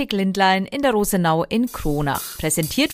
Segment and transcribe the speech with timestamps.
[0.00, 2.38] Optik Lindlein in der Rosenau in Kronach.
[2.38, 2.92] Präsentiert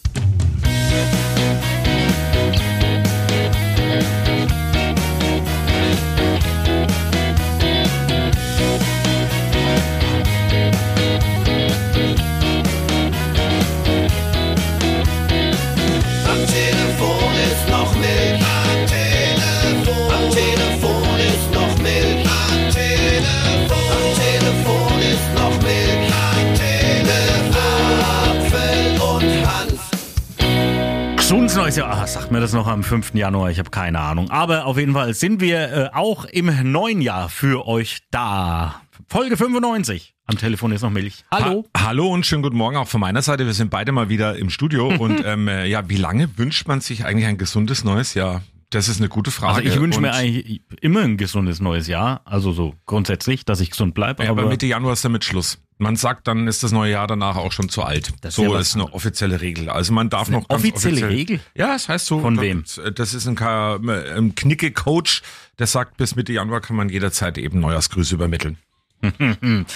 [31.66, 32.02] Gesundes neues Jahr.
[32.02, 33.14] Ach, sagt mir das noch am 5.
[33.14, 33.50] Januar?
[33.50, 34.30] Ich habe keine Ahnung.
[34.30, 38.82] Aber auf jeden Fall sind wir äh, auch im neuen Jahr für euch da.
[39.08, 40.14] Folge 95.
[40.26, 41.24] Am Telefon ist noch Milch.
[41.32, 41.64] Hallo.
[41.76, 43.46] Ha Hallo und schönen guten Morgen auch von meiner Seite.
[43.46, 46.80] Wir sind beide mal wieder im Studio und ähm, äh, ja, wie lange wünscht man
[46.80, 48.42] sich eigentlich ein gesundes neues Jahr?
[48.70, 49.58] Das ist eine gute Frage.
[49.58, 52.22] Also ich wünsche mir eigentlich immer ein gesundes neues Jahr.
[52.24, 54.24] Also so grundsätzlich, dass ich gesund bleibe.
[54.24, 55.58] Ja, aber aber Mitte Januar ist damit Schluss.
[55.78, 58.12] Man sagt, dann ist das neue Jahr danach auch schon zu alt.
[58.22, 59.68] Das so ist eine offizielle Regel.
[59.68, 61.40] Also man darf noch ganz offizielle offiziell, Regel?
[61.54, 62.20] Ja, es heißt so.
[62.20, 62.64] Von wem?
[62.82, 65.22] äh, Das ist ein, ein Knicke-Coach,
[65.58, 68.58] der sagt, bis Mitte Januar kann man jederzeit eben Neujahrsgrüße übermitteln.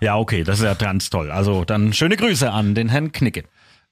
[0.00, 1.30] ja, okay, das ist ja ganz toll.
[1.30, 3.44] Also dann schöne Grüße an den Herrn Knicke.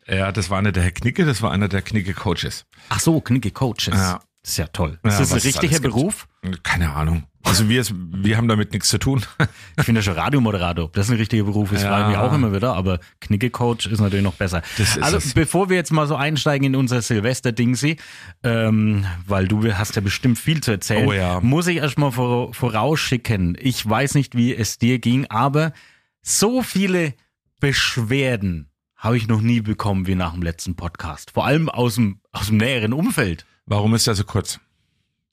[0.07, 2.65] Ja, das war einer der Herr Knicke, das war einer der Knicke-Coaches.
[2.89, 3.95] Ach so, Knicke Coaches.
[3.95, 4.21] Ja.
[4.49, 4.99] Das ist ja toll.
[5.05, 5.83] Ja, ist das ein richtiger gibt.
[5.83, 6.27] Beruf?
[6.63, 7.25] Keine Ahnung.
[7.43, 9.23] Also wir, wir haben damit nichts zu tun.
[9.77, 11.89] Ich finde ja schon Radiomoderator, ob das ein richtiger Beruf ist, Ja.
[11.91, 14.63] frage ich mich auch immer wieder, aber Knicke-Coach ist natürlich noch besser.
[15.03, 15.35] Also es.
[15.35, 17.99] bevor wir jetzt mal so einsteigen in unser Silvester-Dingsi,
[18.43, 21.41] ähm, weil du hast ja bestimmt viel zu erzählen, Oh ja.
[21.41, 23.55] muss ich erstmal vor, vorausschicken.
[23.61, 25.75] Ich weiß nicht, wie es dir ging, aber
[26.23, 27.13] so viele
[27.61, 31.33] Beschwerden habe ich noch nie bekommen wie nach dem letzten Podcast.
[31.33, 33.45] Vor allem aus dem, aus dem näheren Umfeld.
[33.69, 34.59] Warum ist er so kurz?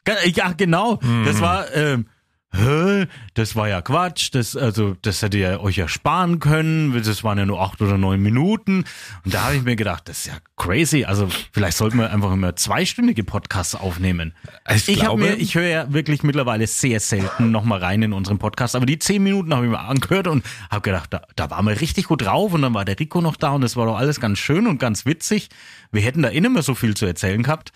[0.04, 1.00] Ge- Ja, genau.
[1.26, 2.06] Das war, ähm,
[2.54, 4.30] hä, das war ja Quatsch.
[4.34, 6.94] Das, also, das hätte ihr euch ja sparen können.
[7.04, 8.86] Das waren ja nur acht oder neun Minuten.
[9.26, 11.06] Und da habe ich mir gedacht, das ist ja crazy.
[11.06, 14.34] Also, vielleicht sollten wir einfach immer zweistündige Podcasts aufnehmen.
[14.74, 18.38] Ich Ich, glaube- mir, ich höre ja wirklich mittlerweile sehr selten nochmal rein in unseren
[18.38, 18.76] Podcast.
[18.76, 21.82] Aber die zehn Minuten habe ich mir angehört und habe gedacht, da, da waren wir
[21.82, 22.54] richtig gut drauf.
[22.54, 24.78] Und dann war der Rico noch da und das war doch alles ganz schön und
[24.78, 25.50] ganz witzig.
[25.92, 27.72] Wir hätten da eh nicht mehr so viel zu erzählen gehabt.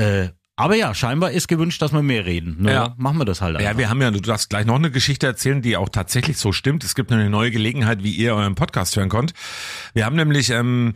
[0.00, 2.56] Äh, aber ja, scheinbar ist gewünscht, dass wir mehr reden.
[2.60, 2.94] Na, Ja.
[2.98, 3.72] Machen wir das halt einfach.
[3.72, 6.52] Ja, wir haben ja, du darfst gleich noch eine Geschichte erzählen, die auch tatsächlich so
[6.52, 6.84] stimmt.
[6.84, 9.32] Es gibt eine neue Gelegenheit, wie ihr euren Podcast hören könnt.
[9.94, 10.94] Wir haben nämlich ähm,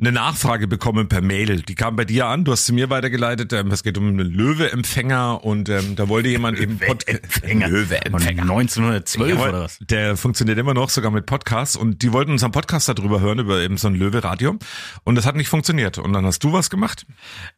[0.00, 1.62] eine Nachfrage bekommen per Mail.
[1.62, 3.52] Die kam bei dir an, du hast sie mir weitergeleitet.
[3.52, 7.66] Ähm, es geht um einen Löwe-Empfänger und ähm, da wollte jemand eben Pod Empfänger.
[7.68, 8.42] Von Löwe-Empfänger.
[8.42, 9.78] 1912 Jawohl, oder was?
[9.80, 11.76] Der funktioniert immer noch, sogar mit Podcasts.
[11.76, 14.56] Und die wollten unseren Podcast darüber hören, über eben so ein Löwe-Radio.
[15.04, 15.98] Und das hat nicht funktioniert.
[15.98, 17.06] Und dann hast du was gemacht?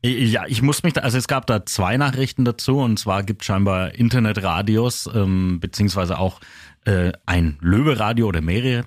[0.03, 3.45] Ja, ich muss mich da, also es gab da zwei Nachrichten dazu und zwar gibt
[3.45, 6.41] scheinbar Internetradios, ähm, beziehungsweise auch
[6.85, 8.85] äh, ein Löwe-Radio oder mehrere.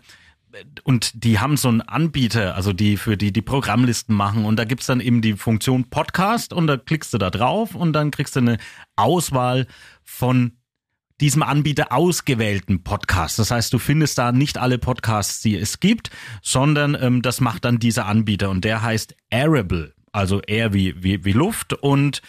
[0.83, 4.65] Und die haben so einen Anbieter, also die für die die Programmlisten machen und da
[4.65, 8.35] gibt's dann eben die Funktion Podcast und da klickst du da drauf und dann kriegst
[8.35, 8.57] du eine
[8.95, 9.67] Auswahl
[10.03, 10.53] von
[11.21, 13.37] diesem Anbieter ausgewählten Podcasts.
[13.37, 16.09] Das heißt, du findest da nicht alle Podcasts, die es gibt,
[16.41, 21.23] sondern ähm, das macht dann dieser Anbieter und der heißt Airable, also Air wie, wie,
[21.23, 22.21] wie Luft und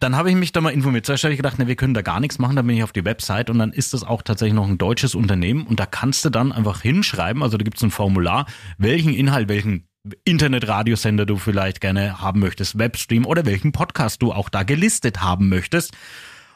[0.00, 1.06] dann habe ich mich da mal informiert.
[1.06, 2.56] Zuerst habe ich gedacht, ne, wir können da gar nichts machen.
[2.56, 5.14] Dann bin ich auf die Website und dann ist das auch tatsächlich noch ein deutsches
[5.14, 8.46] Unternehmen und da kannst du dann einfach hinschreiben, also da gibt es ein Formular,
[8.78, 9.88] welchen Inhalt, welchen
[10.24, 15.48] Internetradiosender du vielleicht gerne haben möchtest, Webstream oder welchen Podcast du auch da gelistet haben
[15.48, 15.92] möchtest.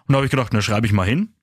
[0.07, 1.35] Und da habe ich gedacht, na schreibe ich mal hin.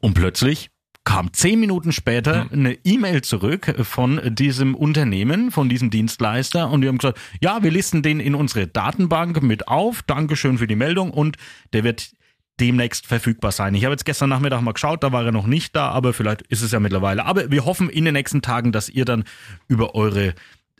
[0.00, 0.71] Und plötzlich
[1.04, 6.88] kam zehn Minuten später eine E-Mail zurück von diesem Unternehmen, von diesem Dienstleister und die
[6.88, 11.10] haben gesagt, ja, wir listen den in unsere Datenbank mit auf, Dankeschön für die Meldung
[11.10, 11.36] und
[11.72, 12.12] der wird
[12.60, 13.74] demnächst verfügbar sein.
[13.74, 16.42] Ich habe jetzt gestern Nachmittag mal geschaut, da war er noch nicht da, aber vielleicht
[16.42, 17.24] ist es ja mittlerweile.
[17.24, 19.24] Aber wir hoffen in den nächsten Tagen, dass ihr dann
[19.66, 20.34] über eure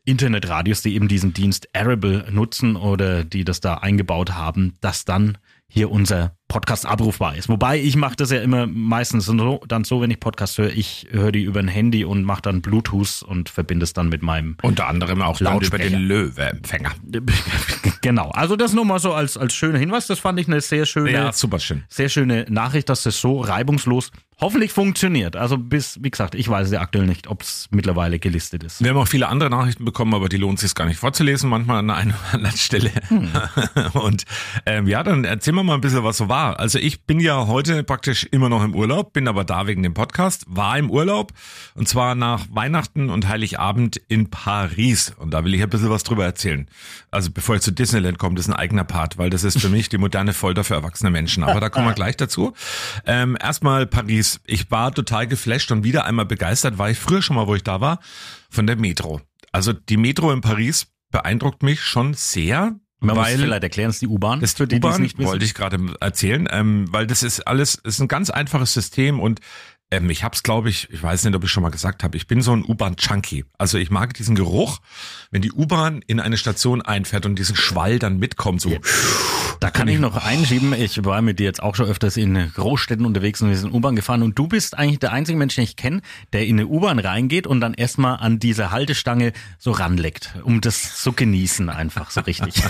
[0.04, 5.38] Internetradios, die eben diesen Dienst Arable nutzen oder die das da eingebaut haben, dass dann
[5.74, 7.48] hier unser Podcast abrufbar ist.
[7.48, 11.06] Wobei ich mache das ja immer meistens so, dann so, wenn ich Podcast höre, ich
[11.10, 14.58] höre die über ein Handy und mache dann Bluetooth und verbinde es dann mit meinem
[14.60, 15.88] Unter anderem auch laut über Lautsprecher.
[15.96, 16.90] den Löwe-Empfänger.
[18.02, 18.28] genau.
[18.32, 20.06] Also das nur mal so als als schöner Hinweis.
[20.06, 21.84] Das fand ich eine sehr schöne, Ja, super schön.
[21.88, 24.10] sehr schöne Nachricht, dass das so reibungslos
[24.42, 25.36] hoffentlich funktioniert.
[25.36, 28.82] Also bis, wie gesagt, ich weiß ja aktuell nicht, ob es mittlerweile gelistet ist.
[28.82, 31.78] Wir haben auch viele andere Nachrichten bekommen, aber die lohnt sich gar nicht vorzulesen, manchmal
[31.78, 32.90] an einer oder anderen Stelle.
[33.92, 34.24] Und
[34.66, 36.58] ähm, ja, dann erzählen wir mal ein bisschen, was so war.
[36.58, 39.94] Also ich bin ja heute praktisch immer noch im Urlaub, bin aber da wegen dem
[39.94, 41.32] Podcast, war im Urlaub
[41.74, 45.14] und zwar nach Weihnachten und Heiligabend in Paris.
[45.18, 46.66] Und da will ich ein bisschen was drüber erzählen.
[47.12, 49.68] Also bevor ich zu Disneyland komme, das ist ein eigener Part, weil das ist für
[49.68, 51.44] mich die moderne Folter für erwachsene Menschen.
[51.44, 52.54] Aber da kommen wir gleich dazu.
[53.06, 54.31] Ähm, erstmal Paris.
[54.46, 57.62] Ich war total geflasht und wieder einmal begeistert, war ich früher schon mal, wo ich
[57.62, 58.00] da war,
[58.50, 59.20] von der Metro.
[59.52, 62.76] Also die Metro in Paris beeindruckt mich schon sehr.
[63.00, 64.40] Man muss weil vielleicht erklären, es ist die U-Bahn.
[64.40, 68.30] das die, U-Bahn wollte ich gerade erzählen, ähm, weil das ist alles, ist ein ganz
[68.30, 69.40] einfaches System und
[69.92, 72.26] ähm, ich hab's, glaube ich, ich weiß nicht, ob ich schon mal gesagt habe, ich
[72.26, 73.44] bin so ein U-Bahn-Junkie.
[73.58, 74.78] Also ich mag diesen Geruch,
[75.30, 78.70] wenn die U-Bahn in eine Station einfährt und diesen Schwall dann mitkommt, so.
[79.62, 83.06] Da kann ich noch einschieben, ich war mit dir jetzt auch schon öfters in Großstädten
[83.06, 85.76] unterwegs und wir sind U-Bahn gefahren und du bist eigentlich der einzige Mensch, den ich
[85.76, 86.00] kenne,
[86.32, 91.00] der in eine U-Bahn reingeht und dann erstmal an diese Haltestange so ranleckt, um das
[91.00, 92.54] zu genießen einfach so richtig.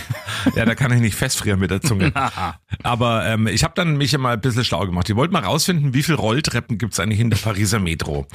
[0.56, 2.12] Ja, da kann ich nicht festfrieren mit der Zunge.
[2.82, 5.08] Aber ähm, ich habe dann mich mal ein bisschen schlau gemacht.
[5.08, 8.26] Ich wollte mal rausfinden, wie viele Rolltreppen gibt's eigentlich in der Pariser Metro.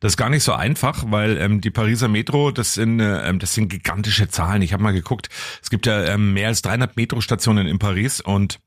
[0.00, 3.38] Das ist gar nicht so einfach, weil ähm, die Pariser Metro, das sind, äh, ähm,
[3.38, 4.60] das sind gigantische Zahlen.
[4.62, 5.30] Ich habe mal geguckt,
[5.62, 8.60] es gibt ja ähm, mehr als 300 Metrostationen in Paris und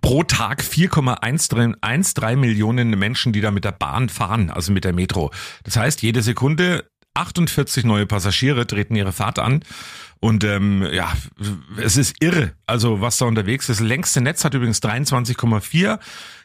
[0.00, 5.30] pro Tag 4,13 Millionen Menschen, die da mit der Bahn fahren, also mit der Metro.
[5.64, 6.84] Das heißt, jede Sekunde
[7.14, 9.62] 48 neue Passagiere treten ihre Fahrt an.
[10.20, 11.12] Und ähm, ja,
[11.76, 13.80] es ist irre, also was da unterwegs ist.
[13.80, 15.98] Das längste Netz hat übrigens 23,4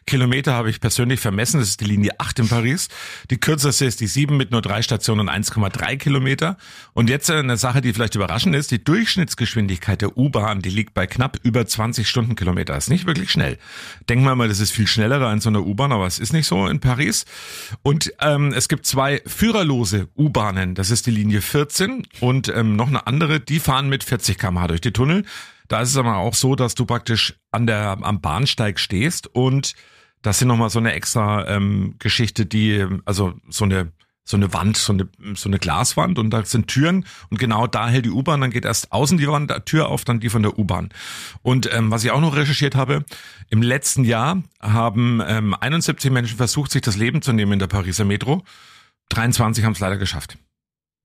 [0.07, 1.59] Kilometer, habe ich persönlich vermessen.
[1.59, 2.88] Das ist die Linie 8 in Paris.
[3.30, 6.57] Die kürzeste ist die 7 mit nur drei Stationen und 1,3 Kilometer.
[6.94, 8.71] Und jetzt eine Sache, die vielleicht überraschend ist.
[8.71, 12.75] Die Durchschnittsgeschwindigkeit der U-Bahn, die liegt bei knapp über 20 Stundenkilometer.
[12.75, 13.57] Ist nicht wirklich schnell.
[14.09, 16.33] Denken wir mal, das ist viel schneller da in so einer U-Bahn, aber es ist
[16.33, 17.25] nicht so in Paris.
[17.83, 20.74] Und ähm, es gibt zwei führerlose U-Bahnen.
[20.74, 24.68] Das ist die Linie 14 und ähm, noch eine andere, die fahren mit 40 km/h
[24.68, 25.25] durch die Tunnel.
[25.68, 29.74] Da ist es aber auch so, dass du praktisch an der, am Bahnsteig stehst und
[30.21, 33.91] das sind nochmal so eine extra ähm, Geschichte, die, ähm, also so eine,
[34.23, 37.87] so eine Wand, so eine, so eine Glaswand und da sind Türen und genau da
[37.87, 40.59] hält die U-Bahn, dann geht erst außen die Wand, Tür auf, dann die von der
[40.59, 40.89] U-Bahn.
[41.43, 43.05] Und ähm, was ich auch noch recherchiert habe,
[43.49, 47.67] im letzten Jahr haben ähm, 71 Menschen versucht, sich das Leben zu nehmen in der
[47.67, 48.43] Pariser Metro.
[49.09, 50.37] 23 haben es leider geschafft.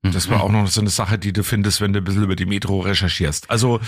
[0.02, 2.34] Das war auch noch so eine Sache, die du findest, wenn du ein bisschen über
[2.34, 3.48] die Metro recherchierst.
[3.48, 3.78] Also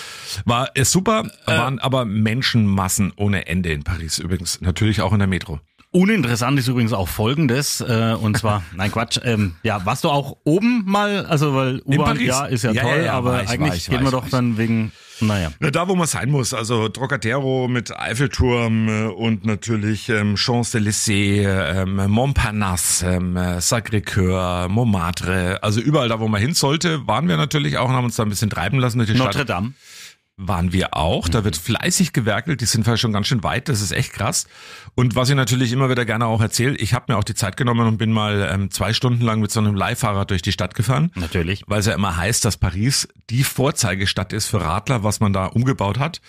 [0.44, 4.60] war es super, waren aber Menschenmassen ohne Ende in Paris übrigens.
[4.60, 5.58] Natürlich auch in der Metro.
[5.90, 10.36] Uninteressant ist übrigens auch folgendes, äh, und zwar, nein Quatsch, ähm, ja, warst du auch
[10.42, 12.26] oben mal, also weil U-Bahn, Paris?
[12.26, 14.28] ja, ist ja, Ja, toll, ja, ja, aber ich, eigentlich war ich, man ich, doch
[14.28, 14.90] dann wegen,
[15.20, 15.52] naja.
[15.60, 21.46] Na, da, wo man sein muss, also Trocadero mit Eiffelturm äh, und natürlich ähm, Champs-Élysées,
[21.46, 27.36] ähm, Montparnasse, ähm, äh, Sacré-Cœur, Montmartre, also überall da, wo man hin sollte, waren wir
[27.36, 29.28] natürlich auch und haben uns da ein bisschen treiben lassen durch die Stadt.
[29.28, 29.72] Notre Dame.
[30.36, 31.28] Waren wir auch.
[31.28, 32.60] Da wird fleißig gewerkelt.
[32.60, 33.68] Die sind schon ganz schön weit.
[33.68, 34.46] Das ist echt krass.
[34.94, 37.56] Und was ich natürlich immer wieder gerne auch erzähle, ich habe mir auch die Zeit
[37.56, 40.74] genommen und bin mal ähm, zwei Stunden lang mit so einem Leihfahrrad durch die Stadt
[40.74, 41.12] gefahren.
[41.14, 41.62] Natürlich.
[41.66, 45.46] Weil es ja immer heißt, dass Paris die Vorzeigestadt ist für Radler, was man da
[45.46, 46.20] umgebaut hat.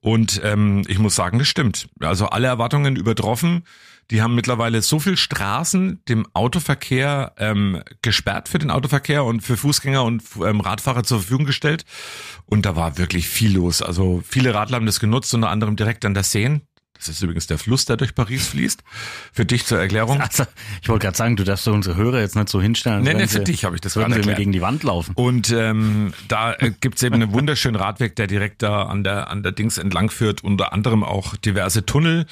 [0.00, 1.88] Und ähm, ich muss sagen, das stimmt.
[2.00, 3.64] Also alle Erwartungen übertroffen.
[4.10, 9.56] Die haben mittlerweile so viel Straßen dem Autoverkehr ähm, gesperrt für den Autoverkehr und für
[9.56, 11.84] Fußgänger und ähm, Radfahrer zur Verfügung gestellt.
[12.46, 13.82] Und da war wirklich viel los.
[13.82, 16.60] Also viele Radler haben das genutzt, unter anderem direkt an der Seine.
[16.96, 18.82] Das ist übrigens der Fluss, der durch Paris fließt.
[19.32, 20.20] Für dich zur Erklärung.
[20.30, 20.44] Also,
[20.82, 23.02] ich wollte gerade sagen, du darfst doch unsere Hörer jetzt nicht so hinstellen.
[23.02, 24.36] Nee, nee, für sie- dich habe ich das gerade erklärt.
[24.36, 25.14] gegen die Wand laufen.
[25.14, 29.42] Und ähm, da äh, gibt's eben einen wunderschönen Radweg, der direkt da an der an
[29.42, 30.44] der Dings entlang führt.
[30.44, 32.26] Unter anderem auch diverse Tunnel,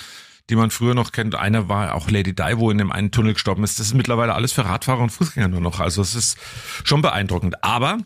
[0.51, 1.35] die man früher noch kennt.
[1.35, 3.79] Einer war auch Lady Di, wo in dem einen Tunnel gestorben ist.
[3.79, 5.81] Das ist mittlerweile alles für Radfahrer und Fußgänger nur noch.
[5.81, 6.39] Also es ist
[6.85, 7.63] schon beeindruckend.
[7.63, 7.99] Aber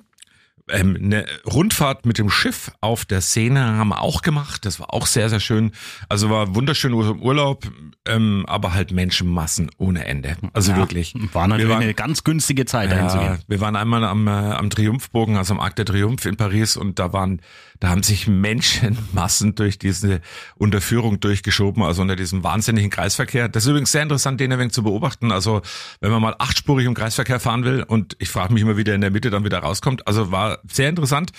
[0.70, 4.64] ähm, eine Rundfahrt mit dem Schiff auf der Seine haben wir auch gemacht.
[4.64, 5.72] Das war auch sehr, sehr schön.
[6.08, 7.64] Also war wunderschön im Urlaub,
[8.06, 10.36] ähm, aber halt Menschenmassen ohne Ende.
[10.52, 11.14] Also Ja, wirklich.
[11.32, 13.42] War natürlich Wir waren- eine ganz günstige Zeit, dahin zu ja, gehen.
[13.48, 16.98] wir waren einmal am, äh, am Triumphbogen, also am Arc de Triomphe in Paris und
[16.98, 17.40] da waren,
[17.80, 20.20] da haben sich Menschenmassen durch diese
[20.56, 23.48] Unterführung durchgeschoben, also unter diesem wahnsinnigen Kreisverkehr.
[23.48, 25.32] Das ist übrigens sehr interessant, den ein wenig zu beobachten.
[25.32, 25.62] Also
[26.00, 28.94] wenn man mal achtspurig im Kreisverkehr fahren will und ich frage mich immer, wie der
[28.94, 30.06] in der Mitte dann wieder rauskommt.
[30.06, 31.32] Also war sehr interessant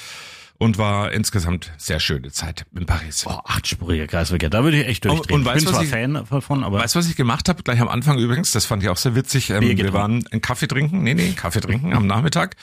[0.60, 3.26] und war insgesamt sehr schöne Zeit in Paris.
[3.28, 5.40] Oh, achtspuriger Kreisverkehr, da würde ich echt Und- durchdrehen.
[5.40, 7.64] und weißt ich bin zwar ich- Fan davon, aber Weißt du, was ich gemacht habe?
[7.64, 9.50] Gleich am Anfang übrigens, das fand ich auch sehr witzig.
[9.50, 12.56] Ähm, wir waren einen Kaffee trinken, nee, nee, Kaffee trinken am Nachmittag.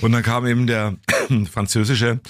[0.00, 0.96] Und dann kam eben der
[1.52, 2.20] französische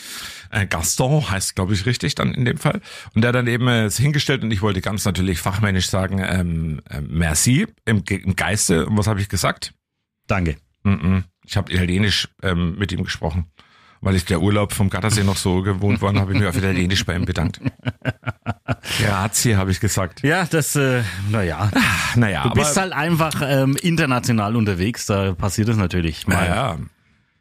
[0.50, 2.81] äh, Gaston, heißt glaube ich richtig dann in dem Fall.
[3.14, 6.81] Und der hat dann eben äh, hingestellt und ich wollte ganz natürlich fachmännisch sagen, ähm,
[6.90, 8.87] äh, merci im, im Geiste.
[8.87, 9.73] Und was habe ich gesagt?
[10.26, 10.57] danke.
[10.83, 11.25] Mhm.
[11.47, 13.47] Ich habe Italienisch ähm, mit ihm gesprochen.
[14.04, 17.06] Weil ich der Urlaub vom Gattersee noch so gewohnt war, habe ich mich auf Italienisch
[17.06, 17.58] bei ihm bedankt.
[19.00, 20.23] Grazie, habe ich gesagt.
[20.23, 21.70] Ja, das, äh, naja.
[22.14, 26.44] Naja, Du bist halt einfach ähm, international unterwegs, da passiert es natürlich mal.
[26.46, 26.78] Ja, ja.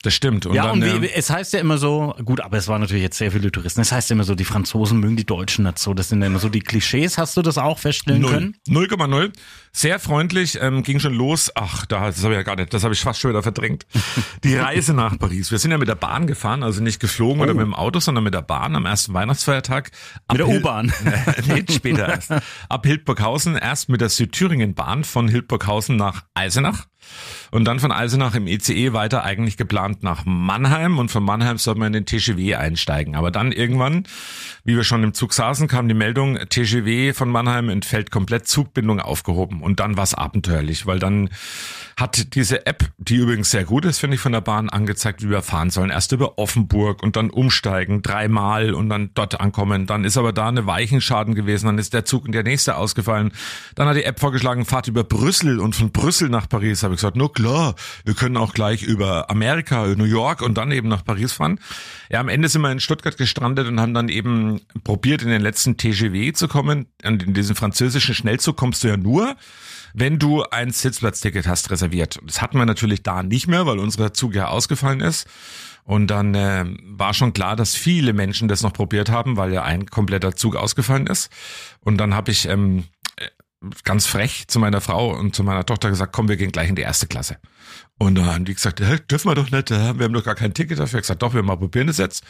[0.03, 0.45] Das stimmt.
[0.45, 3.03] ja, dann, und wie, ähm, es heißt ja immer so, gut, aber es waren natürlich
[3.03, 3.79] jetzt sehr viele Touristen.
[3.79, 5.93] Es heißt ja immer so, die Franzosen mögen die Deutschen nicht so.
[5.93, 7.17] Das sind ja immer so die Klischees.
[7.17, 8.31] Hast du das auch feststellen Null.
[8.31, 8.55] können?
[8.67, 9.31] 0,0.
[9.71, 11.51] Sehr freundlich, ähm, ging schon los.
[11.55, 13.87] Ach, da, das habe ich ja gar nicht, das habe ich fast schon wieder verdrängt.
[14.43, 15.51] Die Reise nach Paris.
[15.51, 18.25] Wir sind ja mit der Bahn gefahren, also nicht geflogen oder mit dem Auto, sondern
[18.25, 19.89] mit der Bahn am ersten Weihnachtsfeiertag.
[20.27, 20.93] Ab Mit der U-Bahn.
[21.47, 22.29] nee, später erst.
[22.69, 26.87] Ab Hildburghausen, erst mit der Südthüringen-Bahn von Hildburghausen nach Eisenach.
[27.51, 31.75] Und dann von Eisenach im ECE weiter eigentlich geplant nach Mannheim und von Mannheim soll
[31.75, 33.15] man in den TGW einsteigen.
[33.15, 34.05] Aber dann irgendwann,
[34.63, 38.99] wie wir schon im Zug saßen, kam die Meldung, TGW von Mannheim entfällt komplett Zugbindung
[38.99, 39.61] aufgehoben.
[39.61, 41.29] Und dann war es abenteuerlich, weil dann
[41.95, 45.29] hat diese App, die übrigens sehr gut ist, finde ich, von der Bahn angezeigt, wie
[45.29, 45.91] wir fahren sollen.
[45.91, 49.85] Erst über Offenburg und dann umsteigen, dreimal und dann dort ankommen.
[49.85, 53.31] Dann ist aber da eine Weichenschaden gewesen, dann ist der Zug und der nächste ausgefallen.
[53.75, 56.83] Dann hat die App vorgeschlagen, fahrt über Brüssel und von Brüssel nach Paris.
[56.93, 57.73] Habe ich gesagt, nur klar,
[58.05, 61.59] wir können auch gleich über Amerika, New York und dann eben nach Paris fahren.
[62.11, 65.41] Ja, am Ende sind wir in Stuttgart gestrandet und haben dann eben probiert, in den
[65.41, 66.85] letzten TGW zu kommen.
[67.03, 69.35] Und in diesen französischen Schnellzug kommst du ja nur,
[69.95, 72.19] wenn du ein Sitzplatzticket hast reserviert.
[72.25, 75.27] Das hatten wir natürlich da nicht mehr, weil unser Zug ja ausgefallen ist.
[75.83, 79.63] Und dann äh, war schon klar, dass viele Menschen das noch probiert haben, weil ja
[79.63, 81.31] ein kompletter Zug ausgefallen ist.
[81.81, 83.02] Und dann habe ich ähm, äh,
[83.83, 86.75] ganz frech zu meiner Frau und zu meiner Tochter gesagt, komm, wir gehen gleich in
[86.75, 87.37] die erste Klasse.
[87.97, 90.35] Und dann haben die gesagt, Hä, dürfen wir doch nicht, äh, wir haben doch gar
[90.35, 90.99] kein Ticket dafür.
[90.99, 92.23] Ich gesagt, doch, wir mal probieren das jetzt.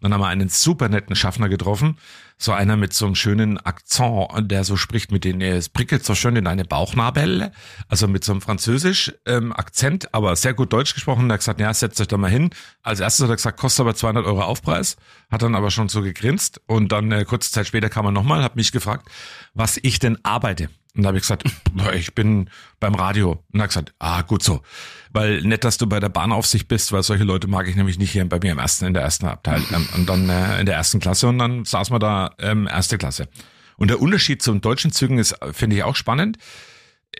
[0.00, 1.98] Dann haben wir einen super netten Schaffner getroffen,
[2.38, 6.14] so einer mit so einem schönen Akzent, der so spricht mit den, es prickelt so
[6.14, 7.50] schön in deine Bauchnabel,
[7.88, 11.28] also mit so einem französisch ähm, Akzent, aber sehr gut Deutsch gesprochen.
[11.28, 12.50] Der hat gesagt, ja, setzt euch da mal hin.
[12.82, 14.96] Als erstes hat er gesagt, kostet aber 200 Euro Aufpreis,
[15.30, 18.42] hat dann aber schon so gegrinst und dann äh, kurze Zeit später kam er nochmal,
[18.42, 19.08] hat mich gefragt,
[19.54, 20.68] was ich denn arbeite.
[20.96, 21.44] Und da habe ich gesagt,
[21.94, 22.50] ich bin
[22.80, 23.44] beim Radio.
[23.52, 24.62] Und hat gesagt, ah, gut so.
[25.10, 28.10] Weil nett, dass du bei der Bahnaufsicht bist, weil solche Leute mag ich nämlich nicht
[28.10, 30.76] hier bei mir im ersten, in der ersten Abteilung ähm, und dann äh, in der
[30.76, 33.28] ersten Klasse und dann saß man da ähm, erste Klasse.
[33.76, 36.38] Und der Unterschied zum deutschen Zügen ist, äh, finde ich auch spannend.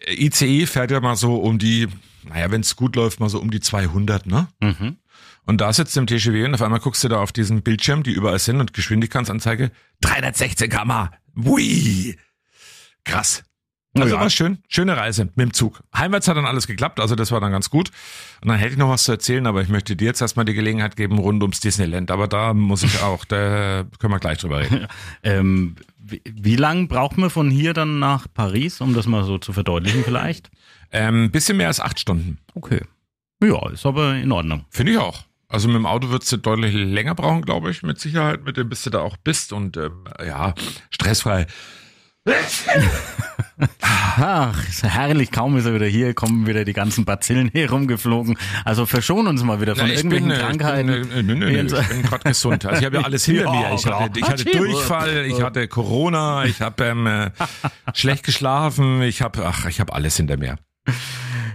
[0.06, 1.88] Äh, ICE fährt ja mal so um die,
[2.24, 4.48] naja, wenn es gut läuft, mal so um die 200, ne?
[5.46, 8.02] Und da sitzt du im TGW und auf einmal guckst du da auf diesen Bildschirm,
[8.02, 11.08] die überall sind und Geschwindigkeitsanzeige 316 km.
[11.34, 12.16] Wui!
[13.04, 13.44] Krass.
[14.02, 14.20] Also Ja.
[14.20, 15.82] war schön, schöne Reise mit dem Zug.
[15.96, 17.90] Heimwärts hat dann alles geklappt, also das war dann ganz gut.
[18.42, 20.54] Und dann hätte ich noch was zu erzählen, aber ich möchte dir jetzt erstmal die
[20.54, 22.10] Gelegenheit geben rund ums Disneyland.
[22.10, 24.86] Aber da muss ich auch, da können wir gleich drüber reden.
[25.22, 29.38] Ähm, wie, wie lang braucht man von hier dann nach Paris, um das mal so
[29.38, 30.50] zu verdeutlichen vielleicht?
[30.92, 32.38] Ähm, bisschen mehr als acht Stunden.
[32.54, 32.80] Okay.
[33.42, 34.64] Ja, ist aber in Ordnung.
[34.70, 35.24] Finde ich auch.
[35.48, 38.68] Also mit dem Auto würdest du deutlich länger brauchen, glaube ich, mit Sicherheit, mit dem
[38.68, 40.54] bis du da auch bist und ähm, ja,
[40.90, 41.46] stressfrei.
[43.80, 48.36] Ach, herrlich, kaum ist er wieder hier, kommen wieder die ganzen Bazillen hier rumgeflogen.
[48.64, 50.88] Also verschon uns mal wieder von Na, irgendwelchen bin, äh, Krankheiten.
[50.92, 52.66] Ich bin, äh, nö, nö, nö, ich bin gerade gesund.
[52.66, 53.74] Also ich habe ja alles hinter Ja, mir.
[53.74, 57.30] Ich hatte, ich hatte Durchfall, ich hatte Corona, ich habe ähm, äh,
[57.94, 60.56] schlecht geschlafen, ich habe, ach, ich habe alles hinter mir.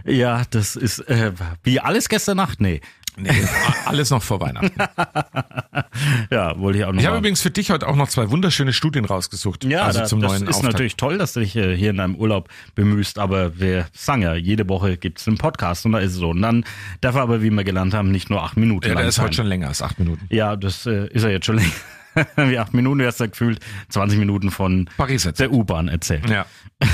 [0.06, 2.62] ja, das ist äh, wie alles gestern Nacht.
[2.62, 2.82] Nee.
[3.18, 3.30] Nee,
[3.86, 4.72] alles noch vor Weihnachten.
[6.32, 8.74] Ja, wollte ich auch noch Ich habe übrigens für dich heute auch noch zwei wunderschöne
[8.74, 9.64] Studien rausgesucht.
[9.66, 10.74] Ja, also da, zum das neuen ist Auftakt.
[10.74, 14.34] natürlich toll, dass du dich äh, hier in deinem Urlaub bemühst, aber wir sagen ja,
[14.36, 16.30] jede Woche gibt's einen Podcast und da ist es so.
[16.30, 16.64] Und dann
[17.02, 19.16] darf er aber, wie wir gelernt haben, nicht nur acht Minuten Ja, lang der ist
[19.16, 19.26] sein.
[19.26, 20.26] heute schon länger als acht Minuten.
[20.30, 21.72] Ja, das äh, ist er jetzt schon länger.
[22.50, 26.30] wie acht Minuten, du hast ja gefühlt 20 Minuten von Paris der U-Bahn erzählt.
[26.30, 26.46] Ja.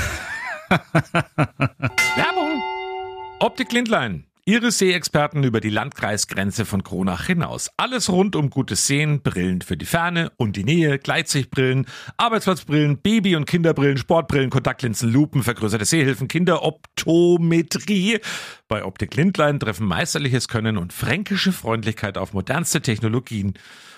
[0.68, 2.62] Werbung.
[3.40, 4.24] Optik Lindlein.
[4.48, 7.70] Ihre Sehexperten über die Landkreisgrenze von Kronach hinaus.
[7.76, 11.84] Alles rund um gutes Sehen, Brillen für die Ferne und die Nähe, Gleitsichtbrillen,
[12.16, 18.20] Arbeitsplatzbrillen, Baby- und Kinderbrillen, Sportbrillen, Kontaktlinsen, Lupen, vergrößerte Sehhilfen, Kinderoptometrie.
[18.68, 23.52] Bei Optik Lindlein treffen meisterliches Können und fränkische Freundlichkeit auf modernste Technologien.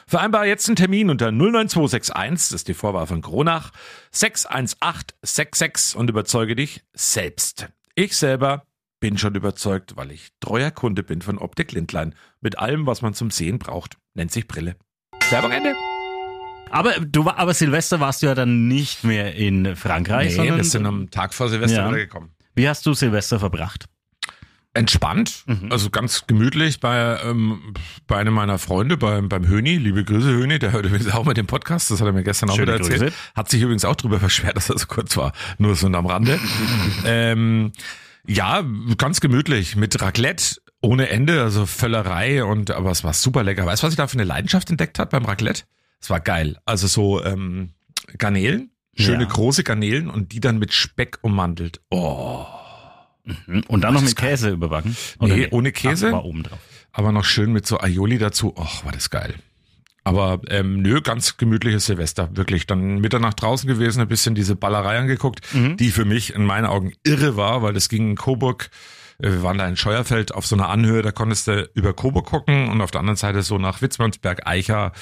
[0.08, 3.70] Vereinbar jetzt einen Termin unter 09261, das ist die Vorwahl von Kronach,
[4.10, 7.68] 61866 und überzeuge dich selbst.
[7.94, 8.64] Ich selber
[9.00, 12.14] bin schon überzeugt, weil ich treuer Kunde bin von Optik Lindlein.
[12.40, 13.96] Mit allem, was man zum Sehen braucht.
[14.14, 14.76] Nennt sich Brille.
[15.30, 15.74] Werbung Ende.
[16.70, 20.86] Aber du aber Silvester warst du ja dann nicht mehr in Frankreich, Nee, wir sind
[20.86, 21.88] am Tag vor Silvester Ja.
[21.88, 22.30] wieder gekommen.
[22.54, 23.86] wie hast du Silvester verbracht?
[24.72, 27.74] Entspannt, also ganz gemütlich bei, ähm,
[28.06, 31.36] bei einem meiner Freunde, beim, beim Höni, liebe Grüße Höni, der hört übrigens auch mit
[31.36, 33.00] dem Podcast, das hat er mir gestern auch Schöne wieder erzählt.
[33.00, 33.14] Grüße.
[33.34, 36.38] Hat sich übrigens auch drüber beschwert, dass er so kurz war, nur so am Rande.
[37.04, 37.72] ähm,
[38.30, 38.64] ja,
[38.96, 43.66] ganz gemütlich, mit Raclette ohne Ende, also Völlerei und aber es war super lecker.
[43.66, 45.64] Weißt du, was ich da für eine Leidenschaft entdeckt habe beim Raclette?
[46.00, 46.56] Es war geil.
[46.64, 47.70] Also so ähm,
[48.16, 49.28] Garnelen, schöne Ja.
[49.28, 51.80] große Garnelen und die dann mit Speck ummantelt.
[51.90, 52.46] Oh.
[53.68, 54.96] Und dann noch mit Käse überbacken?
[55.20, 56.10] Nee, ohne Käse.
[56.10, 56.58] War oben drauf.
[56.92, 58.56] aber noch schön mit so Aioli dazu.
[58.56, 59.34] Och, war das geil.
[60.02, 62.66] Aber ähm, nö, ganz gemütliches Silvester, wirklich.
[62.66, 65.40] Dann Mitternacht draußen gewesen, ein bisschen diese Ballerei angeguckt,
[65.76, 68.70] die für mich in meinen Augen irre war, weil das ging in Coburg.
[69.22, 72.68] Wir waren da in Scheuerfeld auf so einer Anhöhe, da konntest du über Coburg gucken
[72.68, 74.92] und auf der anderen Seite so nach Witzmannsberg, Eicher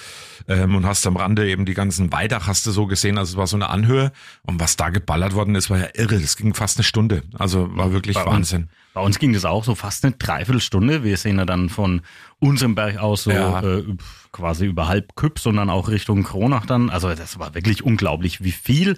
[0.48, 3.36] ähm, und hast am Rande eben die ganzen Weidach hast du so gesehen, also es
[3.36, 6.54] war so eine Anhöhe und was da geballert worden ist, war ja irre, das ging
[6.54, 8.62] fast eine Stunde, also war wirklich Bei Wahnsinn.
[8.62, 11.04] Uns, bei uns ging das auch so fast eine Dreiviertelstunde.
[11.04, 12.00] Wir sehen ja dann von
[12.40, 13.62] unserem Berg aus so Ja.
[13.62, 13.84] äh,
[14.32, 16.90] quasi über halb Küpp, sondern auch Richtung Kronach dann.
[16.90, 18.96] Also das war wirklich unglaublich, wie viel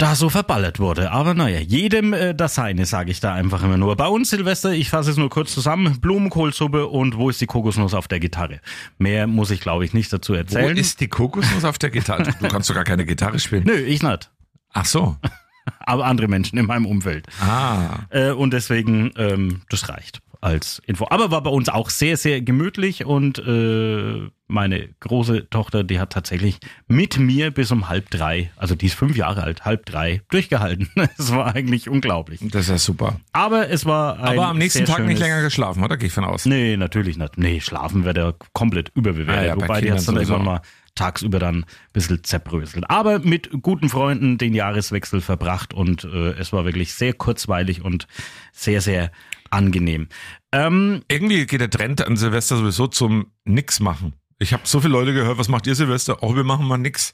[0.00, 1.10] da so verballert wurde.
[1.10, 3.96] Aber naja, jedem äh, das seine, sage ich da einfach immer nur.
[3.96, 7.94] Bei uns Silvester, ich fasse es nur kurz zusammen, Blumenkohlsuppe und wo ist die Kokosnuss
[7.94, 8.60] auf der Gitarre?
[8.98, 10.76] Mehr muss ich, glaube ich, nicht dazu Wo erzählen.
[10.76, 12.32] ist die Kokosnuss auf der Gitarre?
[12.40, 13.64] Du kannst doch gar keine Gitarre spielen.
[13.64, 14.30] Nö, ich nicht.
[14.72, 15.16] Ach so.
[15.80, 17.26] Aber andere Menschen in meinem Umfeld.
[17.40, 18.00] Ah.
[18.08, 21.06] Äh, und deswegen, ähm, das reicht als Info.
[21.10, 26.12] Aber war bei uns auch sehr, sehr gemütlich und äh, meine große Tochter, die hat
[26.12, 30.22] tatsächlich mit mir bis um halb drei, also die ist fünf Jahre alt, halb drei,
[30.30, 30.88] durchgehalten.
[31.18, 32.40] Es war eigentlich unglaublich.
[32.50, 33.20] Das ist ja super.
[33.32, 35.96] Aber es war ein Aber am nächsten Tag nicht länger geschlafen, oder?
[35.96, 36.46] Gehe ich von aus.
[36.46, 37.36] Nee, natürlich nicht.
[37.36, 39.42] Nee, schlafen wird ja komplett überbewertet.
[39.42, 40.62] Ah ja, bei Wobei die jetzt dann irgendwann mal
[40.94, 42.88] tagsüber dann ein bisschen zerbröselt.
[42.88, 48.06] Aber mit guten Freunden den Jahreswechsel verbracht und äh, es war wirklich sehr kurzweilig und
[48.52, 49.10] sehr, sehr
[49.50, 50.08] angenehm.
[50.52, 54.14] Ähm, Irgendwie geht der Trend an Silvester sowieso zum Nix machen.
[54.42, 56.22] Ich habe so viele Leute gehört, was macht ihr Silvester?
[56.22, 57.12] Oh, wir machen mal nix.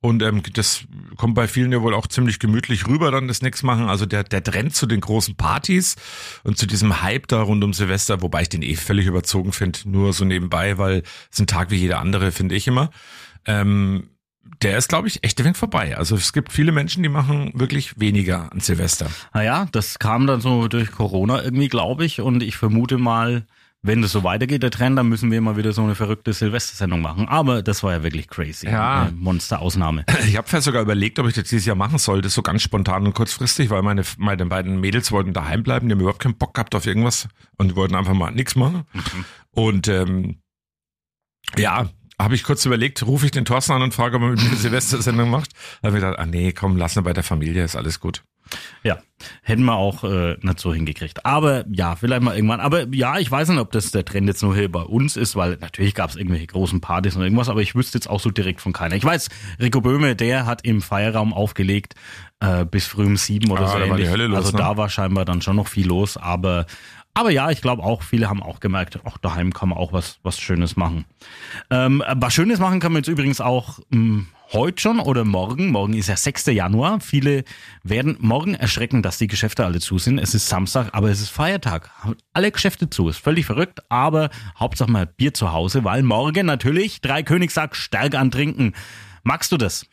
[0.00, 0.84] Und ähm, das
[1.16, 3.88] kommt bei vielen ja wohl auch ziemlich gemütlich rüber, dann das Nix machen.
[3.88, 5.96] Also der, der Trend zu den großen Partys
[6.44, 9.80] und zu diesem Hype da rund um Silvester, wobei ich den eh völlig überzogen finde,
[9.86, 11.02] nur so nebenbei, weil
[11.32, 12.90] es ein Tag wie jeder andere, finde ich immer.
[13.44, 14.10] Ähm,
[14.62, 15.96] der ist, glaube ich, echt ein wenig vorbei.
[15.96, 19.10] Also es gibt viele Menschen, die machen wirklich weniger an Silvester.
[19.34, 22.20] naja, das kam dann so durch Corona irgendwie, glaube ich.
[22.20, 23.46] Und ich vermute mal,
[23.80, 27.00] wenn das so weitergeht, der Trend, dann müssen wir mal wieder so eine verrückte Silvestersendung
[27.00, 27.28] machen.
[27.28, 28.66] Aber das war ja wirklich crazy.
[28.66, 29.02] Ja.
[29.02, 30.04] Eine Monsterausnahme.
[30.26, 33.06] Ich habe fast sogar überlegt, ob ich das dieses Jahr machen sollte, so ganz spontan
[33.06, 36.54] und kurzfristig, weil meine, meine beiden Mädels wollten daheim bleiben, die haben überhaupt keinen Bock
[36.54, 38.84] gehabt auf irgendwas und wollten einfach mal nichts machen.
[39.52, 40.40] Und ähm,
[41.56, 41.88] ja,
[42.20, 44.48] habe ich kurz überlegt, rufe ich den Thorsten an und frage, ob er mit mir
[44.48, 45.50] eine Silvestersendung macht.
[45.82, 48.22] Da habe ich gedacht, ah nee, komm, lass ihn bei der Familie, ist alles gut.
[48.82, 48.96] Ja,
[49.42, 51.26] hätten wir auch äh, nicht so hingekriegt.
[51.26, 52.60] Aber ja, vielleicht mal irgendwann.
[52.60, 55.36] Aber ja, ich weiß nicht, ob das der Trend jetzt nur hier bei uns ist,
[55.36, 58.30] weil natürlich gab es irgendwelche großen Partys und irgendwas, aber ich wüsste jetzt auch so
[58.30, 58.94] direkt von keiner.
[58.96, 59.28] Ich weiß,
[59.60, 61.94] Rico Böhme, der hat im Feierraum aufgelegt
[62.40, 64.08] äh, bis früh um sieben oder Ah, so da war die ähnlich.
[64.10, 64.58] Hölle los, also ne?
[64.58, 66.64] da war scheinbar dann schon noch viel los, aber
[67.14, 70.18] aber ja, ich glaube auch, viele haben auch gemerkt, ach, daheim kann man auch was,
[70.22, 71.04] was Schönes machen.
[71.70, 75.70] Ähm, was Schönes machen kann man jetzt übrigens auch mh, heute schon oder morgen.
[75.70, 76.46] Morgen ist ja 6.
[76.46, 77.00] Januar.
[77.00, 77.44] Viele
[77.82, 80.18] werden morgen erschrecken, dass die Geschäfte alle zu sind.
[80.18, 81.90] Es ist Samstag, aber es ist Feiertag.
[82.32, 83.08] Alle Geschäfte zu.
[83.08, 88.14] Ist völlig verrückt, aber Hauptsache mal Bier zu Hause, weil morgen natürlich drei Königsack stark
[88.14, 88.74] antrinken.
[89.22, 89.86] Magst du das?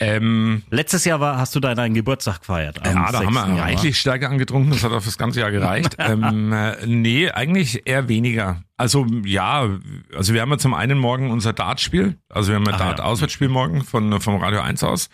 [0.00, 2.80] Ähm, Letztes Jahr war, hast du da deinen Geburtstag gefeiert.
[2.84, 3.32] ja, da haben 6.
[3.32, 3.64] wir Januar.
[3.64, 5.96] reichlich Stärke angetrunken, das hat auf das ganze Jahr gereicht.
[5.98, 8.62] ähm, äh, nee, eigentlich eher weniger.
[8.76, 9.68] Also ja,
[10.16, 12.86] also wir haben ja zum einen morgen unser Dartspiel, also wir haben ein Ach ja.
[12.86, 15.10] Dart-Auswärtsspiel morgen von, vom Radio 1 aus.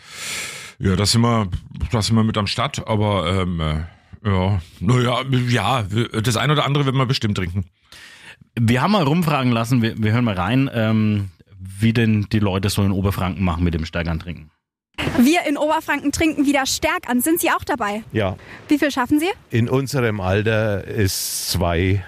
[0.79, 1.49] Ja, da sind wir,
[1.93, 3.81] da sind wir mit am Start, aber ähm, äh,
[4.25, 5.83] ja, naja, ja,
[6.23, 7.67] das eine oder andere wird man bestimmt trinken.
[8.59, 12.71] Wir haben mal rumfragen lassen, wir, wir hören mal rein, ähm, wie denn die Leute
[12.71, 14.51] so in Oberfranken machen mit dem Stärkern trinken.
[15.19, 17.21] Wir in Oberfranken trinken wieder Stärk an.
[17.21, 18.03] Sind Sie auch dabei?
[18.13, 18.37] Ja,
[18.69, 19.29] Wie viel schaffen Sie?
[19.51, 22.05] in unserem Alter ist zwei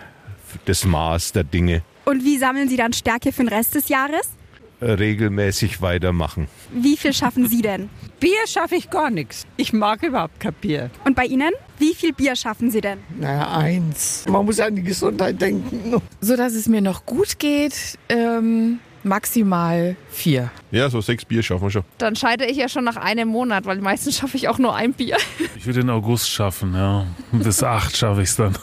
[0.64, 1.82] das Maß der Dinge.
[2.04, 4.30] Und wie sammeln Sie dann Stärke für den Rest des Jahres?
[4.80, 6.48] Regelmäßig weitermachen.
[6.72, 7.88] Wie viel schaffen Sie denn?
[8.18, 9.46] Bier schaffe ich gar nichts.
[9.56, 10.90] Ich mag überhaupt kein Bier.
[11.04, 11.52] Und bei Ihnen?
[11.78, 12.98] Wie viel Bier schaffen Sie denn?
[13.18, 14.24] Naja, eins.
[14.28, 16.02] Man muss an die Gesundheit denken.
[16.20, 17.74] so dass es mir noch gut geht,
[18.08, 20.50] ähm, maximal vier.
[20.70, 21.84] Ja, so sechs Bier schaffen wir schon.
[21.98, 24.92] Dann scheitere ich ja schon nach einem Monat, weil meistens schaffe ich auch nur ein
[24.92, 25.16] Bier.
[25.56, 27.06] Ich würde den August schaffen, ja.
[27.32, 28.56] Bis acht schaffe ich es dann.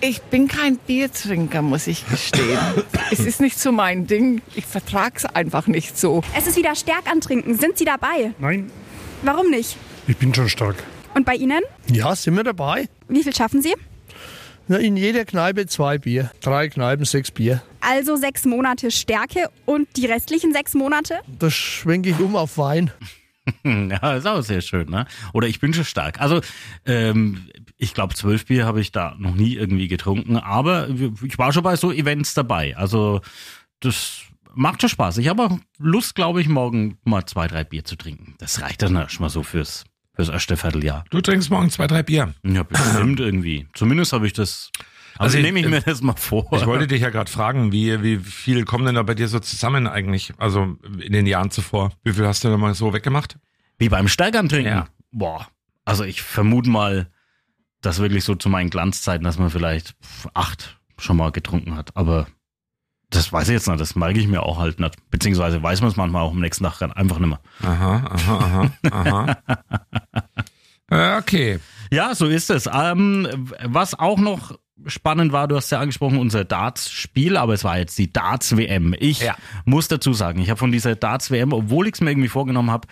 [0.00, 2.58] Ich bin kein Biertrinker, muss ich gestehen.
[3.10, 4.40] es ist nicht so mein Ding.
[4.54, 6.22] Ich vertrag's einfach nicht so.
[6.36, 7.58] Es ist wieder Stärk antrinken.
[7.58, 8.32] Sind Sie dabei?
[8.38, 8.70] Nein,
[9.22, 9.76] Warum nicht?
[10.06, 10.76] ich bin schon stark.
[11.14, 11.60] Und bei Ihnen?
[11.92, 12.88] Ja, sind wir dabei?
[13.08, 13.74] Wie viel schaffen Sie?
[14.68, 16.30] In jeder Kneipe zwei Bier.
[16.40, 17.62] Drei Kneipen, sechs Bier.
[17.80, 21.20] Also sechs Monate Stärke und die restlichen sechs Monate?
[21.38, 22.90] Das schwenke ich um auf Wein.
[23.64, 25.06] Ja, ist auch sehr schön, ne?
[25.32, 26.20] Oder ich bin schon stark.
[26.20, 26.42] Also,
[26.84, 30.90] ähm, ich glaube, zwölf Bier habe ich da noch nie irgendwie getrunken, aber
[31.22, 32.76] ich war schon bei so Events dabei.
[32.76, 33.22] Also,
[33.80, 34.20] das
[34.54, 35.16] macht schon Spaß.
[35.16, 38.34] Ich habe auch Lust, glaube ich, morgen mal zwei, drei Bier zu trinken.
[38.38, 39.84] Das reicht dann erst mal so fürs,
[40.18, 41.04] fürs erste Vierteljahr.
[41.10, 42.34] Du trinkst morgen zwei, drei Bier.
[42.42, 43.68] Ja, bestimmt irgendwie.
[43.72, 44.70] Zumindest habe ich das
[45.16, 46.48] Also ich- nehme ich mir das mal vor.
[46.54, 49.38] Ich wollte dich ja gerade fragen, wie, wie viel kommen denn da bei dir so
[49.38, 50.32] zusammen eigentlich?
[50.38, 51.92] Also in den Jahren zuvor.
[52.02, 53.38] Wie viel hast du da mal so weggemacht?
[53.78, 54.68] Wie beim Steigern trinken?
[54.72, 54.88] Ja.
[55.12, 55.46] Boah.
[55.84, 57.08] Also ich vermute mal,
[57.80, 59.94] dass wirklich so zu meinen Glanzzeiten, dass man vielleicht
[60.34, 61.96] acht schon mal getrunken hat.
[61.96, 62.26] Aber
[63.10, 64.94] das weiß ich jetzt nicht, das merke ich mir auch halt nicht.
[65.10, 67.40] Beziehungsweise weiß man es manchmal auch am nächsten Tag einfach nicht mehr.
[67.62, 69.36] Aha, aha, aha, aha.
[71.18, 71.58] Okay.
[71.92, 72.68] Ja, so ist es.
[72.72, 73.28] Ähm,
[73.64, 77.98] was auch noch spannend war, du hast ja angesprochen, unser Darts-Spiel, aber es war jetzt
[77.98, 78.94] die Darts-WM.
[78.98, 79.36] Ich Ja.
[79.64, 82.88] muss dazu sagen, ich habe von dieser Darts-WM, obwohl ich es mir irgendwie vorgenommen habe,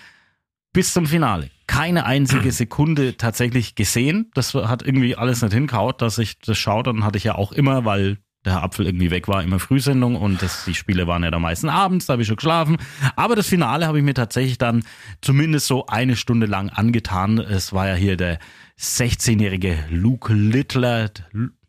[0.73, 4.31] bis zum Finale keine einzige Sekunde tatsächlich gesehen.
[4.35, 6.83] Das hat irgendwie alles nicht hinkaut, dass ich das schaue.
[6.83, 10.17] Dann hatte ich ja auch immer, weil der Herr Apfel irgendwie weg war, immer Frühsendung
[10.17, 12.79] und das, die Spiele waren ja da meistens abends, da habe ich schon geschlafen.
[13.17, 14.85] Aber das Finale habe ich mir tatsächlich dann
[15.21, 17.39] zumindest so eine Stunde lang angetan.
[17.39, 18.39] Es war ja hier der
[18.81, 21.11] 16-jährige Luke Littler,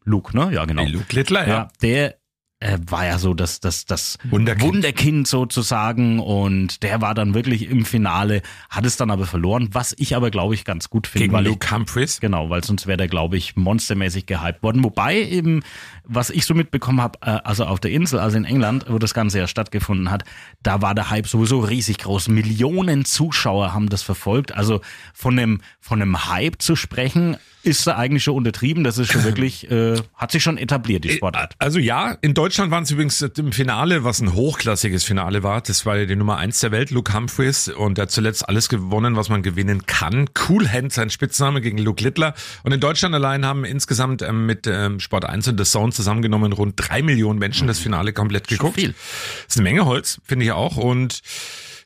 [0.03, 0.53] Luke, ne?
[0.53, 0.83] Ja, genau.
[0.83, 1.53] Hey, Luke Littler, ja.
[1.53, 2.15] Ja, der
[2.59, 4.73] äh, war ja so das, das, das Wunderkind.
[4.73, 9.93] Wunderkind sozusagen und der war dann wirklich im Finale, hat es dann aber verloren, was
[9.97, 12.19] ich aber glaube ich ganz gut finde, Gegen ich, Luke Humphries.
[12.19, 14.83] Genau, weil sonst wäre der, glaube ich, monstermäßig gehypt worden.
[14.83, 15.61] Wobei eben,
[16.03, 19.13] was ich so mitbekommen habe, äh, also auf der Insel, also in England, wo das
[19.13, 20.23] Ganze ja stattgefunden hat,
[20.63, 22.29] da war der Hype sowieso riesig groß.
[22.29, 24.53] Millionen Zuschauer haben das verfolgt.
[24.53, 24.81] Also
[25.13, 28.83] von einem, von einem Hype zu sprechen, ist da eigentlich schon untertrieben.
[28.83, 31.53] Das ist schon wirklich, äh, hat sich schon etabliert, die Sportart.
[31.59, 35.61] Also ja, in Deutschland waren es übrigens im Finale, was ein hochklassiges Finale war.
[35.61, 37.67] Das war ja die Nummer eins der Welt, Luke Humphries.
[37.67, 40.29] Und der hat zuletzt alles gewonnen, was man gewinnen kann.
[40.47, 42.33] Cool Hand, sein Spitzname gegen Luke Littler.
[42.63, 46.53] Und in Deutschland allein haben insgesamt ähm, mit ähm, Sport 1 und The Zone zusammengenommen
[46.53, 48.75] rund drei Millionen Menschen das Finale komplett geguckt.
[48.75, 48.93] viel.
[49.45, 50.77] Das ist eine Menge Holz, finde ich auch.
[50.77, 51.21] Und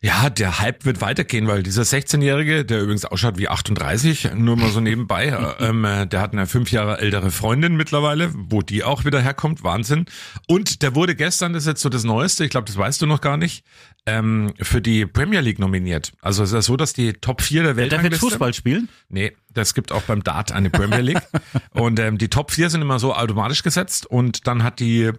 [0.04, 4.72] ja, der Hype wird weitergehen, weil dieser 16-Jährige, der übrigens ausschaut wie 38, nur mal
[4.72, 8.84] so nebenbei, äh, ähm, äh, der hat eine fünf Jahre ältere Freundin mittlerweile, wo die
[8.84, 10.06] auch wieder herkommt, Wahnsinn.
[10.48, 13.06] Und der wurde gestern, das ist jetzt so das Neueste, ich glaube, das weißt du
[13.06, 13.64] noch gar nicht,
[14.08, 16.14] ähm, für die Premier League nominiert.
[16.20, 18.90] Also es ist ja so, dass die Top 4 der Welt Der wird Fußball spielen?
[19.10, 21.22] Nee, das gibt auch beim Dart eine Premier League.
[21.74, 25.12] und ähm, die Top 4 sind immer so automatisch gesetzt und dann hat die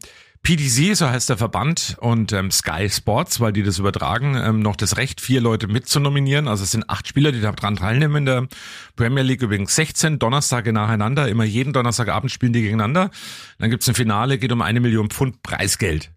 [0.43, 4.75] PDC, so heißt der Verband, und ähm, Sky Sports, weil die das übertragen, ähm, noch
[4.75, 6.49] das Recht, vier Leute mitzunominieren.
[6.49, 8.49] Also es sind acht Spieler, die da dran teilnehmen in der
[8.97, 9.43] Premier League.
[9.43, 11.29] Übrigens 16 Donnerstage nacheinander.
[11.29, 13.13] Immer jeden Donnerstagabend spielen die gegeneinander.
[13.59, 16.11] Dann gibt's ein Finale, geht um eine Million Pfund Preisgeld.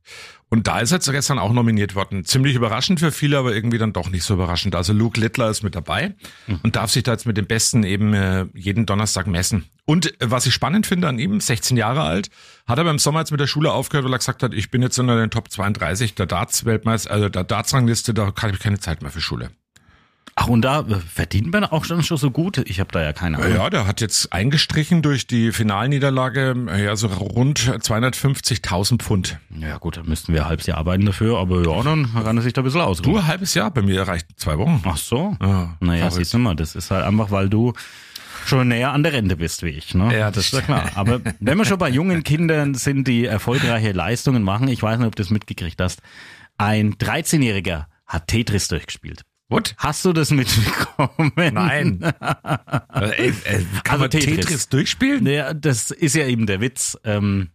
[0.56, 2.24] Und da ist er jetzt gestern auch nominiert worden.
[2.24, 4.74] Ziemlich überraschend für viele, aber irgendwie dann doch nicht so überraschend.
[4.74, 6.16] Also Luke Littler ist mit dabei
[6.64, 9.66] und darf sich da jetzt mit dem Besten eben äh, jeden Donnerstag messen.
[9.84, 12.30] Und äh, was ich spannend finde an ihm, 16 Jahre alt,
[12.66, 14.82] hat er beim Sommer jetzt mit der Schule aufgehört, weil er gesagt hat, ich bin
[14.82, 19.02] jetzt unter den Top 32 der Darts-Weltmeister, also der Darts-Rangliste, da kann ich keine Zeit
[19.02, 19.50] mehr für Schule.
[20.38, 22.58] Ach, und da äh, verdient man auch schon so gut?
[22.58, 23.56] Ich habe da ja keine Ahnung.
[23.56, 29.40] Ja, der hat jetzt eingestrichen durch die Finalniederlage, äh, ja, so rund 250.000 Pfund.
[29.58, 32.44] Ja gut, dann müssten wir ein halbes Jahr arbeiten dafür, aber ja, dann kann er
[32.44, 33.14] sich da ein bisschen ausruhen.
[33.14, 34.82] Du, ein halbes Jahr, bei mir reicht zwei Wochen.
[34.86, 35.38] Ach so?
[35.42, 37.72] Ja, naja, siehst du mal, das ist halt einfach, weil du
[38.46, 39.96] schon näher an der Rente bist wie ich.
[39.96, 40.16] Ne?
[40.16, 40.92] Ja, das das ist ja klar.
[40.96, 45.08] Aber wenn wir schon bei jungen Kindern sind, die erfolgreiche Leistungen machen, ich weiß nicht,
[45.08, 46.02] ob du das mitgekriegt hast,
[46.58, 49.24] ein 13-Jähriger hat Tetris durchgespielt.
[49.48, 49.76] What?
[49.78, 51.32] Hast du das mitbekommen?
[51.36, 52.02] Nein.
[52.02, 54.36] Äh, ey, äh, kann Also man Tetris.
[54.38, 55.24] Tetris, durchspielen?
[55.24, 57.50] Naja, das ist ja eben der Witz, ähm,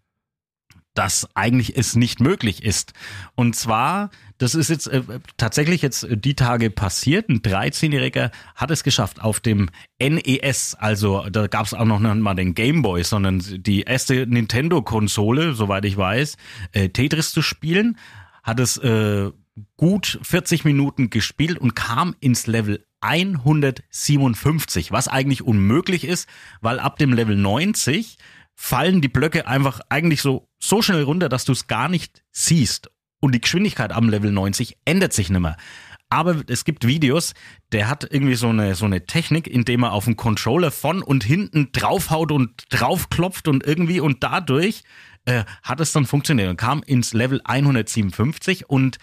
[0.94, 2.92] dass eigentlich es nicht möglich ist.
[3.34, 5.02] Und zwar, das ist jetzt äh,
[5.36, 7.28] tatsächlich jetzt die Tage passiert.
[7.28, 12.16] Ein 13-Jähriger hat es geschafft, auf dem NES, also da gab es auch noch nicht
[12.16, 16.36] mal den Game Boy, sondern die erste Nintendo-Konsole, soweit ich weiß,
[16.72, 17.98] äh, Tetris zu spielen,
[18.42, 19.30] hat es äh,
[19.76, 26.28] gut 40 Minuten gespielt und kam ins Level 157, was eigentlich unmöglich ist,
[26.60, 28.18] weil ab dem Level 90
[28.54, 32.90] fallen die Blöcke einfach eigentlich so, so schnell runter, dass du es gar nicht siehst.
[33.20, 35.56] Und die Geschwindigkeit am Level 90 ändert sich nicht mehr.
[36.10, 37.34] Aber es gibt Videos,
[37.70, 41.22] der hat irgendwie so eine, so eine Technik, indem er auf den Controller von und
[41.22, 44.82] hinten draufhaut und draufklopft und irgendwie und dadurch
[45.24, 48.98] äh, hat es dann funktioniert und kam ins Level 157 und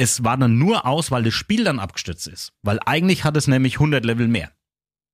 [0.00, 2.54] es war dann nur aus, weil das Spiel dann abgestürzt ist.
[2.62, 4.50] Weil eigentlich hat es nämlich 100 Level mehr.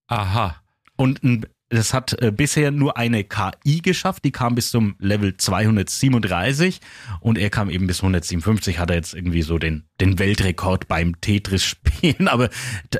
[0.06, 0.62] Aha.
[0.96, 5.36] Und ein, das hat äh, bisher nur eine KI geschafft, die kam bis zum Level
[5.36, 6.80] 237
[7.20, 11.20] und er kam eben bis 157, hat er jetzt irgendwie so den, den Weltrekord beim
[11.20, 12.28] Tetris-Spielen.
[12.28, 12.50] Aber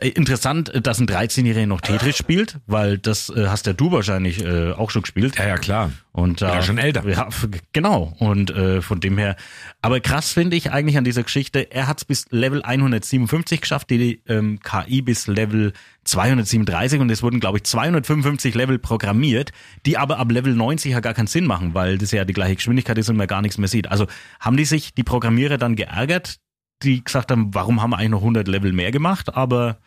[0.01, 4.45] äh, interessant, dass ein 13-Jähriger noch Tetris spielt, weil das äh, hast ja du wahrscheinlich
[4.45, 5.39] äh, auch schon gespielt.
[5.39, 5.93] Ja, ja, klar.
[6.11, 7.07] Und Ja, äh, schon älter.
[7.07, 7.29] Ja,
[7.73, 8.17] genau.
[8.19, 9.37] Und äh, von dem her.
[9.81, 13.91] Aber krass finde ich eigentlich an dieser Geschichte, er hat es bis Level 157 geschafft,
[13.91, 15.73] die ähm, KI bis Level
[16.07, 19.53] 237 und es wurden, glaube ich, 255 Level programmiert,
[19.85, 22.57] die aber ab Level 90 ja gar keinen Sinn machen, weil das ja die gleiche
[22.57, 23.91] Geschwindigkeit ist und man gar nichts mehr sieht.
[23.91, 24.07] Also
[24.41, 26.37] haben die sich, die Programmierer dann geärgert,
[26.83, 29.79] die gesagt haben, warum haben wir eigentlich noch 100 Level mehr gemacht, aber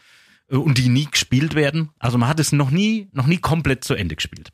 [0.49, 1.89] äh, und die nie gespielt werden.
[1.99, 4.49] Also man hat es noch nie, noch nie komplett zu Ende gespielt.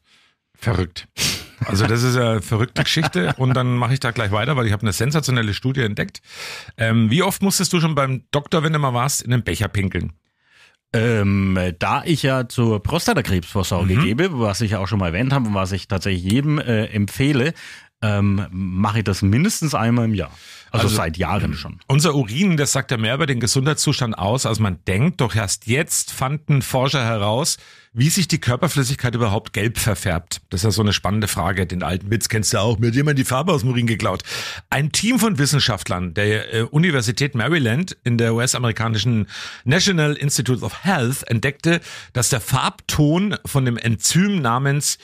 [0.54, 1.08] Verrückt.
[1.66, 4.74] Also das ist eine verrückte Geschichte und dann mache ich da gleich weiter, weil ich
[4.74, 6.22] habe eine sensationelle Studie entdeckt.
[6.78, 9.68] Ähm, wie oft musstest du schon beim Doktor, wenn du mal warst, in den Becher
[9.68, 10.14] pinkeln?
[10.96, 14.02] Ähm, da ich ja zur Prostatakrebsvorsorge Mhm.
[14.02, 16.86] gebe, was ich ja auch schon mal erwähnt habe und was ich tatsächlich jedem äh,
[16.86, 17.54] empfehle,
[18.02, 20.32] ähm, mache ich das mindestens einmal im Jahr.
[20.76, 21.80] Also, Also- seit Jahren schon.
[21.88, 25.22] Unser Urin, das sagt ja mehr über den Gesundheitszustand aus, als man denkt.
[25.22, 27.58] Doch erst jetzt fanden Forscher heraus,
[27.94, 30.42] wie sich die Körperflüssigkeit überhaupt gelb verfärbt.
[30.50, 31.66] Das ist ja so eine spannende Frage.
[31.66, 32.78] Den alten Witz kennst du auch.
[32.78, 34.24] Mir hat jemand die Farbe aus dem Urin geklaut.
[34.70, 39.28] Ein Team von Wissenschaftlern der äh, Universität Maryland in der US-amerikanischen
[39.64, 41.80] National Institute of Health entdeckte,
[42.12, 44.98] dass der Farbton von dem Enzym namens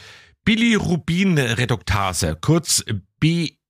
[0.43, 2.83] Bilirubinreduktase, kurz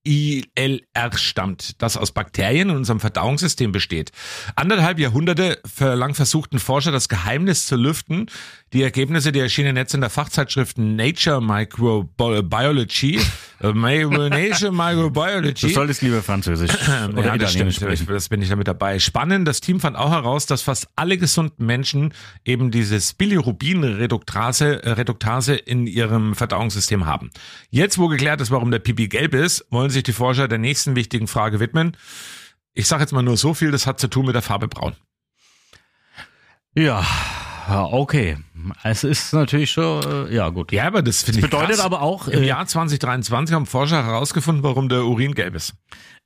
[0.03, 4.11] BILR stammt, das aus Bakterien in unserem Verdauungssystem besteht.
[4.55, 8.27] Anderthalb Jahrhunderte lang versuchten Forscher das Geheimnis zu lüften.
[8.73, 13.19] Die Ergebnisse, die erschienen jetzt in der Fachzeitschrift Nature Microbiology,
[13.60, 15.67] äh, Nature Microbiology.
[15.67, 16.71] Du solltest lieber Französisch
[17.12, 17.73] oder ja, das stimmt.
[17.73, 18.07] Sprechen.
[18.07, 18.99] das bin ich damit dabei.
[18.99, 22.13] Spannend, das Team fand auch heraus, dass fast alle gesunden Menschen
[22.45, 27.29] eben dieses Bilirubin-Reduktase äh, Reduktase in ihrem Verdauungssystem haben.
[27.71, 30.95] Jetzt, wo geklärt ist, warum der Pipi gelb ist, wollen sich die Forscher der nächsten
[30.95, 31.97] wichtigen Frage widmen.
[32.73, 34.95] Ich sage jetzt mal nur so viel, das hat zu tun mit der Farbe braun.
[36.73, 37.05] Ja,
[37.79, 38.38] okay.
[38.84, 40.71] Es ist natürlich schon, äh, ja gut.
[40.71, 41.86] Ja, aber das finde ich bedeutet krass.
[41.86, 45.73] aber auch, Im äh, Jahr 2023 haben Forscher herausgefunden, warum der Urin gelb ist.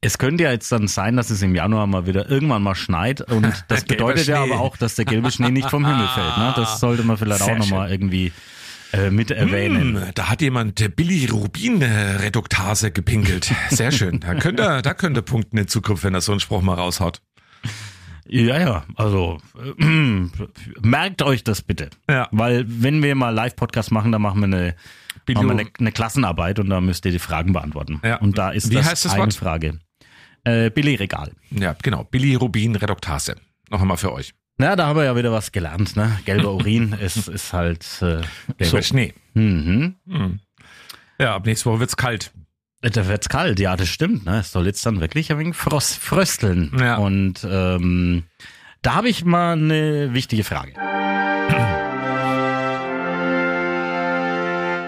[0.01, 3.21] Es könnte ja jetzt dann sein, dass es im Januar mal wieder irgendwann mal schneit
[3.21, 6.37] und das bedeutet ja aber auch, dass der gelbe Schnee nicht vom Himmel fällt.
[6.37, 6.53] Ne?
[6.55, 8.31] Das sollte man vielleicht Sehr auch nochmal irgendwie
[8.93, 9.95] äh, mit erwähnen.
[9.95, 13.51] Hm, da hat jemand äh, Bilirubin-Reduktase gepinkelt.
[13.69, 14.19] Sehr schön.
[14.19, 17.21] Da könnte da könnte punkten in Zukunft, wenn er so einen Spruch mal raushaut.
[18.27, 19.39] Ja, ja, also
[19.79, 19.83] äh,
[20.81, 21.89] merkt euch das bitte.
[22.09, 22.27] Ja.
[22.31, 24.75] Weil wenn wir mal Live-Podcast machen, dann machen wir eine,
[25.33, 28.01] machen wir eine, eine Klassenarbeit und da müsst ihr die Fragen beantworten.
[28.03, 28.17] Ja.
[28.17, 29.33] Und da ist Wie das, heißt das eine Wort?
[29.35, 29.79] Frage.
[30.43, 31.31] Äh, Billigregal.
[31.51, 32.03] Ja, genau.
[32.03, 33.35] Bilirubin-Reduktase.
[33.69, 34.33] Noch einmal für euch.
[34.57, 36.19] Na, da haben wir ja wieder was gelernt, ne?
[36.25, 38.21] Gelber Urin ist, ist halt äh,
[38.57, 38.81] Gelber so.
[38.81, 39.13] Schnee.
[39.33, 39.95] Mhm.
[41.19, 42.31] Ja, ab nächste Woche wird's kalt.
[42.81, 44.25] Da wird's kalt, ja, das stimmt.
[44.25, 44.39] Ne?
[44.39, 46.71] Es soll jetzt dann wirklich ein wenig frost, frösteln.
[46.79, 46.97] Ja.
[46.97, 48.23] Und ähm,
[48.81, 50.73] da habe ich mal eine wichtige Frage.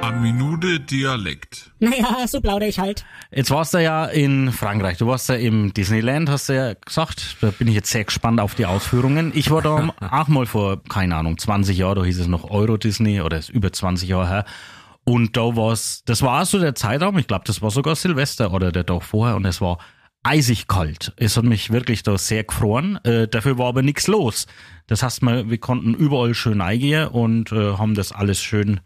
[0.02, 1.71] Eine Minute Dialekt.
[1.80, 3.04] Naja, so plaudere ich halt.
[3.32, 7.38] Jetzt warst du ja in Frankreich, du warst ja im Disneyland, hast du ja gesagt.
[7.41, 9.32] Da bin ich jetzt sehr gespannt auf die Ausführungen.
[9.36, 12.78] Ich war da auch mal vor, keine Ahnung, 20 Jahren, da hieß es noch Euro
[12.78, 14.45] Disney oder ist über 20 Jahre her.
[15.08, 18.74] Und da war's, das war so der Zeitraum, ich glaube, das war sogar Silvester oder
[18.74, 19.78] der Tag vorher und es war
[20.24, 21.13] eisig kalt.
[21.15, 23.00] Es hat mich wirklich da sehr gefroren.
[23.06, 24.48] Äh, dafür war aber nichts los.
[24.88, 28.82] Das heißt, wir, wir konnten überall schön eingehen und äh, haben das alles schön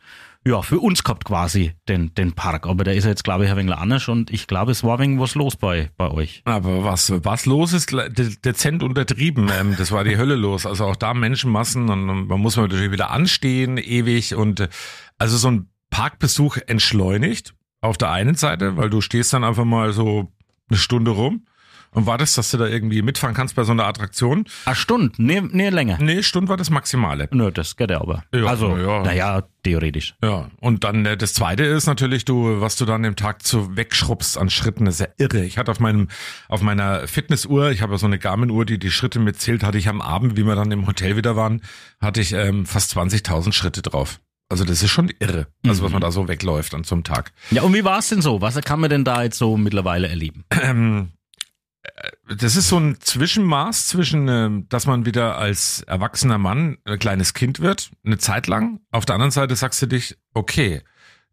[0.46, 2.68] ja, für uns gehabt quasi, den, den Park.
[2.68, 5.20] Aber der ist jetzt, glaube ich, ein wenig anders und ich glaube, es war wenig
[5.20, 6.44] was los bei, bei euch.
[6.46, 9.50] Aber was, was los ist, de- dezent untertrieben.
[9.60, 10.68] Ähm, das war die Hölle los.
[10.68, 14.36] Also auch da Menschenmassen und und man muss natürlich wieder anstehen, ewig.
[14.36, 14.70] Und äh,
[15.18, 19.94] also so ein Parkbesuch entschleunigt auf der einen Seite, weil du stehst dann einfach mal
[19.94, 20.32] so
[20.70, 21.46] eine Stunde rum
[21.94, 24.46] und wartest, dass du da irgendwie mitfahren kannst bei so einer Attraktion.
[24.66, 25.98] Eine Stunde, nee, nee, länger.
[26.00, 27.28] Nee, Stunde war das Maximale.
[27.32, 28.24] Nö, das geht ja aber.
[28.34, 29.04] Ja, also, na ja.
[29.04, 30.16] naja, theoretisch.
[30.24, 33.76] Ja, und dann äh, das zweite ist natürlich, du, was du dann im Tag zu
[33.76, 35.44] wegschrubbst an Schritten, das ist ja irre.
[35.44, 36.08] Ich hatte auf meinem,
[36.48, 39.90] auf meiner Fitnessuhr, ich habe ja so eine Garmin-Uhr, die die Schritte mitzählt, hatte ich
[39.90, 41.62] am Abend, wie wir dann im Hotel wieder waren,
[42.00, 44.20] hatte ich ähm, fast 20.000 Schritte drauf.
[44.52, 47.32] Also das ist schon irre, also was man da so wegläuft an so einem Tag.
[47.52, 48.42] Ja, und wie war es denn so?
[48.42, 50.44] Was kann man denn da jetzt so mittlerweile erleben?
[50.62, 51.14] Ähm,
[51.84, 57.00] äh, das ist so ein Zwischenmaß zwischen, ähm, dass man wieder als erwachsener Mann ein
[57.00, 58.82] kleines Kind wird, eine Zeit lang.
[58.92, 60.82] Auf der anderen Seite sagst du dich, okay,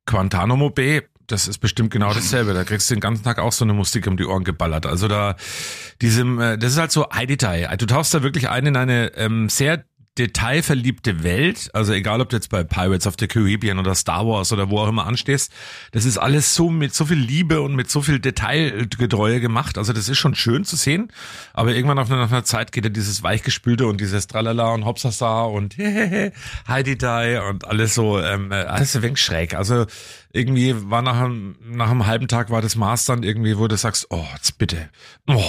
[0.07, 2.55] Guantanamo Bay, das ist bestimmt genau dasselbe.
[2.55, 4.87] Da kriegst du den ganzen Tag auch so eine Musik um die Ohren geballert.
[4.87, 5.35] Also da,
[6.01, 7.77] diesem, äh, das ist halt so High Detail.
[7.79, 9.85] Du tauchst da wirklich ein in eine ähm, sehr
[10.19, 14.53] detailverliebte Welt, also egal ob du jetzt bei Pirates of the Caribbean oder Star Wars
[14.53, 15.53] oder wo auch immer anstehst,
[15.93, 19.79] das ist alles so mit so viel Liebe und mit so viel Detailgetreue gemacht.
[19.79, 21.13] Also das ist schon schön zu sehen,
[21.55, 24.85] aber irgendwann auf einer, nach einer Zeit geht ja dieses Weichgespülte und dieses Tralala und
[24.85, 29.55] Hopsasa und Heidi Die und alles so, ähm, alles ein wenig schräg.
[29.55, 29.87] Also
[30.33, 33.77] irgendwie war nach einem, nach einem halben Tag war das Maß dann irgendwie, wo du
[33.77, 34.89] sagst, oh, jetzt bitte.
[35.27, 35.43] Oh,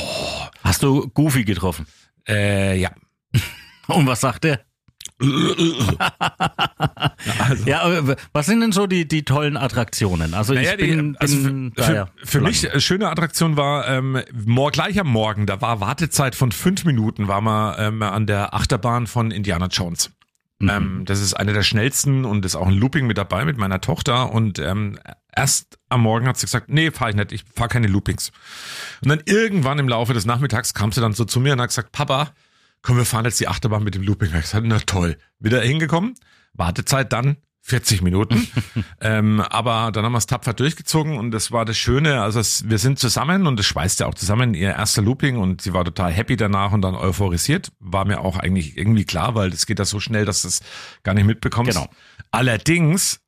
[0.63, 1.86] Hast du Goofy getroffen?
[2.27, 2.91] äh, ja.
[3.89, 4.62] Und was sagt er?
[7.65, 10.34] Ja, aber was sind denn so die, die tollen Attraktionen?
[10.34, 13.58] Also Naja, ich bin, die, also bin für, für, ja für zu mich schöne Attraktion
[13.58, 14.21] war ähm,
[14.71, 19.08] gleich am Morgen, da war Wartezeit von fünf Minuten, war man ähm, an der Achterbahn
[19.08, 20.12] von Indiana Jones.
[20.60, 20.69] Mhm.
[20.69, 23.82] Ähm, das ist eine der schnellsten und ist auch ein Looping mit dabei mit meiner
[23.82, 24.99] Tochter und ähm,
[25.36, 28.32] erst am Morgen hat sie gesagt, nee, fahr ich nicht, ich fahr keine Loopings.
[29.02, 31.69] Und dann irgendwann im Laufe des Nachmittags kam sie dann so zu mir und hat
[31.69, 32.30] gesagt, Papa,
[32.82, 34.30] komm, wir fahren jetzt die Achterbahn mit dem Looping.
[34.34, 35.18] Ich gesagt, na toll.
[35.39, 36.15] Wieder hingekommen,
[36.54, 38.48] Wartezeit dann 40 Minuten.
[39.02, 42.22] ähm, aber dann haben wir es tapfer durchgezogen und das war das Schöne.
[42.22, 45.62] Also es, wir sind zusammen und es schweißt ja auch zusammen ihr erster Looping und
[45.62, 47.72] sie war total happy danach und dann euphorisiert.
[47.80, 50.62] War mir auch eigentlich irgendwie klar, weil das geht ja so schnell, dass du es
[51.04, 51.74] gar nicht mitbekommst.
[51.74, 51.89] Genau.
[52.32, 53.22] Allerdings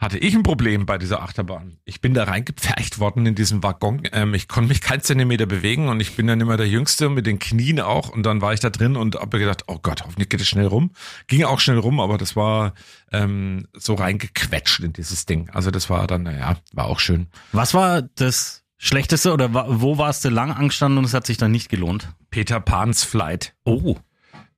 [0.00, 1.76] hatte ich ein Problem bei dieser Achterbahn.
[1.84, 4.02] Ich bin da reingepfercht worden in diesen Waggon.
[4.12, 7.26] Ähm, ich konnte mich keinen Zentimeter bewegen und ich bin dann immer der Jüngste mit
[7.26, 8.08] den Knien auch.
[8.08, 10.66] Und dann war ich da drin und habe gedacht, oh Gott, hoffentlich geht es schnell
[10.66, 10.92] rum.
[11.26, 12.72] Ging auch schnell rum, aber das war
[13.12, 15.50] ähm, so reingequetscht in dieses Ding.
[15.50, 17.26] Also das war dann, naja, war auch schön.
[17.52, 21.50] Was war das Schlechteste oder wo warst du lang angestanden und es hat sich dann
[21.52, 22.08] nicht gelohnt?
[22.30, 23.54] Peter Pan's Flight.
[23.64, 23.96] Oh,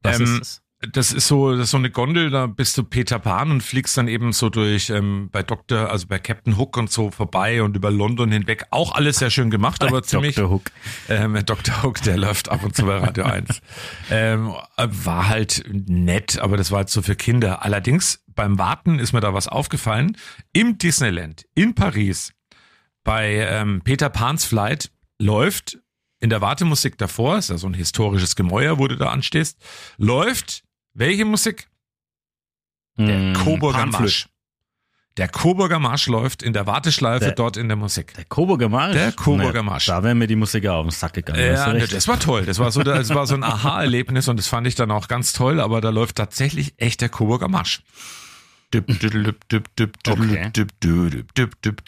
[0.04, 0.61] was Ähm, ist das?
[0.90, 3.96] Das ist so, das ist so eine Gondel, da bist du Peter Pan und fliegst
[3.96, 7.76] dann eben so durch ähm, bei Dr., also bei Captain Hook und so vorbei und
[7.76, 8.64] über London hinweg.
[8.70, 10.34] Auch alles sehr schön gemacht, aber ziemlich.
[10.34, 10.50] Dr.
[10.50, 10.64] Hook.
[11.08, 11.84] Ähm, Dr.
[11.84, 13.60] Hook, der läuft ab und zu bei Radio 1.
[14.10, 17.64] Ähm, war halt nett, aber das war halt so für Kinder.
[17.64, 20.16] Allerdings beim Warten ist mir da was aufgefallen.
[20.52, 22.32] Im Disneyland in Paris
[23.04, 25.78] bei ähm, Peter Pan's Flight läuft
[26.20, 29.58] in der Wartemusik davor, ist ja so ein historisches Gemäuer, wo du da anstehst,
[29.98, 30.62] läuft
[30.94, 31.68] welche Musik?
[32.96, 33.86] Der Mm, Coburger.
[33.86, 34.28] Marsch.
[35.18, 38.14] Der Coburger Marsch läuft in der Warteschleife Der- dort in der Musik.
[38.14, 38.94] Der Coburger Marsch?
[38.94, 39.86] Der Coburger Marsch.
[39.86, 41.38] Da wäre mir die Musik auf den Sack gegangen.
[41.38, 41.92] Ja, recht.
[41.92, 42.46] das war toll.
[42.46, 45.32] Das war so, das war so ein Aha-Erlebnis und das fand ich dann auch ganz
[45.34, 45.60] toll.
[45.60, 47.82] Aber da läuft tatsächlich echt der Coburger Marsch.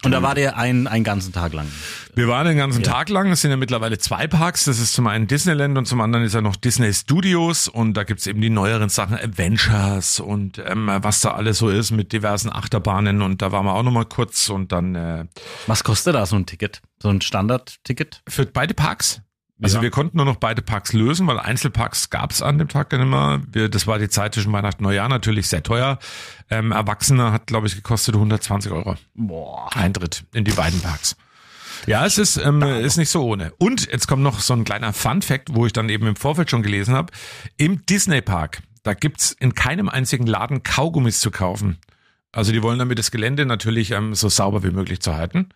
[0.04, 1.66] Und da war der ein, einen ganzen Tag lang.
[2.14, 3.30] Wir waren den ganzen Tag lang.
[3.30, 4.64] Es sind ja mittlerweile zwei Parks.
[4.64, 7.68] Das ist zum einen Disneyland und zum anderen ist ja noch Disney Studios.
[7.68, 11.90] Und da gibt's eben die neueren Sachen, Adventures und ähm, was da alles so ist
[11.90, 13.22] mit diversen Achterbahnen.
[13.22, 15.24] Und da waren wir auch noch mal kurz und dann äh,
[15.66, 16.82] Was kostet da so ein Ticket?
[17.02, 18.22] So ein Standardticket?
[18.28, 19.22] für beide Parks.
[19.62, 19.82] Also Ja.
[19.82, 23.40] wir konnten nur noch beide Parks lösen, weil Einzelparks gab's an dem Tag dann immer.
[23.52, 25.98] Wir, das war die Zeit zwischen Weihnachten und Neujahr natürlich sehr teuer.
[26.50, 28.96] Ähm, Erwachsener hat, glaube ich, gekostet 120 Euro.
[29.14, 29.70] Boah.
[29.76, 31.16] Eintritt in die beiden Parks.
[31.86, 33.52] Ja, es ist, ähm, ist nicht so ohne.
[33.58, 36.62] Und jetzt kommt noch so ein kleiner Fun-Fact, wo ich dann eben im Vorfeld schon
[36.62, 37.12] gelesen habe.
[37.56, 41.78] Im Disney-Park, da gibt's in keinem einzigen Laden Kaugummis zu kaufen.
[42.32, 45.50] Also die wollen damit das Gelände natürlich ähm, so sauber wie möglich zu halten.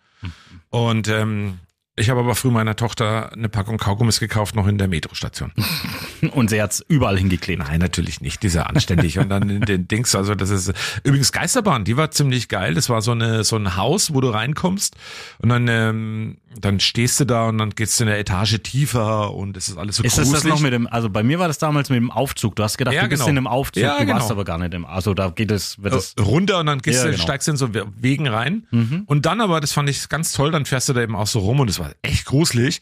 [0.69, 1.59] Und ähm,
[1.99, 5.51] ich habe aber früh meiner Tochter eine Packung Kaugummis gekauft, noch in der Metrostation.
[6.31, 7.59] Und sie hat's überall hingeklebt.
[7.63, 8.41] Nein, natürlich nicht.
[8.43, 9.19] Dieser anständig.
[9.19, 12.73] Und dann in den Dings, also das ist übrigens Geisterbahn, die war ziemlich geil.
[12.73, 14.95] Das war so eine so ein Haus, wo du reinkommst
[15.39, 19.55] und dann ähm, dann stehst du da und dann geht's in eine Etage tiefer und
[19.55, 20.41] es ist alles so Ist gruselig.
[20.41, 22.55] das noch mit dem, also bei mir war das damals mit dem Aufzug.
[22.55, 23.29] Du hast gedacht, Ja, du bist genau.
[23.29, 24.15] in einem Aufzug, Ja, du genau.
[24.17, 26.79] warst aber gar nicht im, also da geht es, wird es, Äh, runter und dann
[26.79, 27.19] gehst Ja, du, genau.
[27.19, 27.23] Mhm.
[27.23, 28.65] steigst in so Wegen rein.
[29.05, 31.39] Und dann aber, das fand ich ganz toll, dann fährst du da eben auch so
[31.39, 32.81] rum und es war echt gruselig.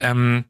[0.00, 0.44] Ähm,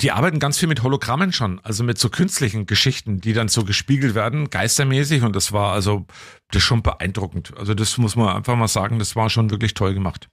[0.00, 3.64] die arbeiten ganz viel mit Hologrammen schon, also mit so künstlichen Geschichten, die dann so
[3.64, 5.22] gespiegelt werden, geistermäßig.
[5.22, 6.06] Und das war also,
[6.50, 7.54] das schon beeindruckend.
[7.56, 10.28] Also das muss man einfach mal sagen, das war schon wirklich toll gemacht.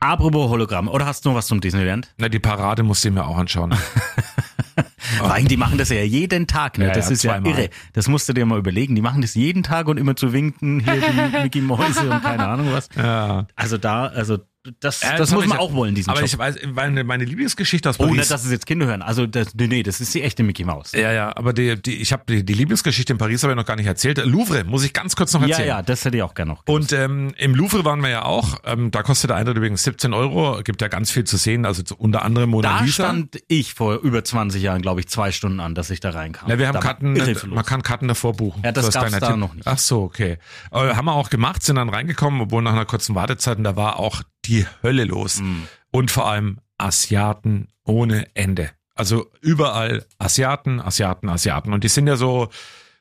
[0.00, 0.88] apropos Hologramm.
[0.88, 2.14] Oder hast du noch was zum Disneyland?
[2.16, 3.74] Na, die Parade musste ich mir auch anschauen.
[5.18, 6.86] Vor allem, die machen das ja jeden Tag, ne?
[6.86, 7.70] Ja, das ja, ist ja irre.
[7.92, 8.94] Das musst du dir mal überlegen.
[8.94, 12.46] Die machen das jeden Tag und immer zu winken, hier die Mickey Mäuse und keine
[12.46, 12.88] Ahnung was.
[12.96, 13.46] ja.
[13.56, 14.38] Also da, also
[14.80, 16.28] das, Ja, das muss man ja- auch wollen, diesen Aber Job.
[16.28, 18.12] ich weiß, meine, meine Lieblingsgeschichte aus Paris.
[18.16, 19.02] nicht, dass es jetzt Kinder hören.
[19.02, 20.92] Also das, nee, nee, das ist die echte Mickey Maus.
[20.92, 23.64] ja, ja, aber die, die, ich habe die, die Lieblingsgeschichte in Paris habe ich noch
[23.66, 24.18] gar nicht erzählt.
[24.24, 25.68] Louvre, muss ich ganz kurz noch Ja, erzählen.
[25.68, 26.62] ja, das hätte ich auch gerne noch.
[26.66, 28.58] Und ähm, im Louvre waren wir ja auch.
[28.64, 30.60] Ähm, da kostet der Eintritt übrigens 17 Euro.
[30.64, 31.64] Gibt ja ganz viel zu sehen.
[31.66, 33.04] Also zu, unter anderem Mona da Lisa.
[33.04, 36.46] stand ich vor über 20 Jahren, glaube ich, zwei Stunden an, dass ich da reinkam.
[36.48, 37.14] Na, wir haben Da Karten,
[37.48, 38.62] man kann Karten davor buchen.
[38.64, 39.36] Ja, das ist gab's da Tipp.
[39.36, 39.66] noch nicht.
[39.66, 40.38] Ach so, okay.
[40.70, 43.76] Aber haben wir auch gemacht, sind dann reingekommen, obwohl nach einer kurzen Wartezeit, und da
[43.76, 45.40] war auch die Hölle los.
[45.40, 45.62] Mm.
[45.90, 48.70] Und vor allem Asiaten ohne Ende.
[48.94, 51.72] Also überall Asiaten, Asiaten, Asiaten.
[51.72, 52.48] Und die sind ja so,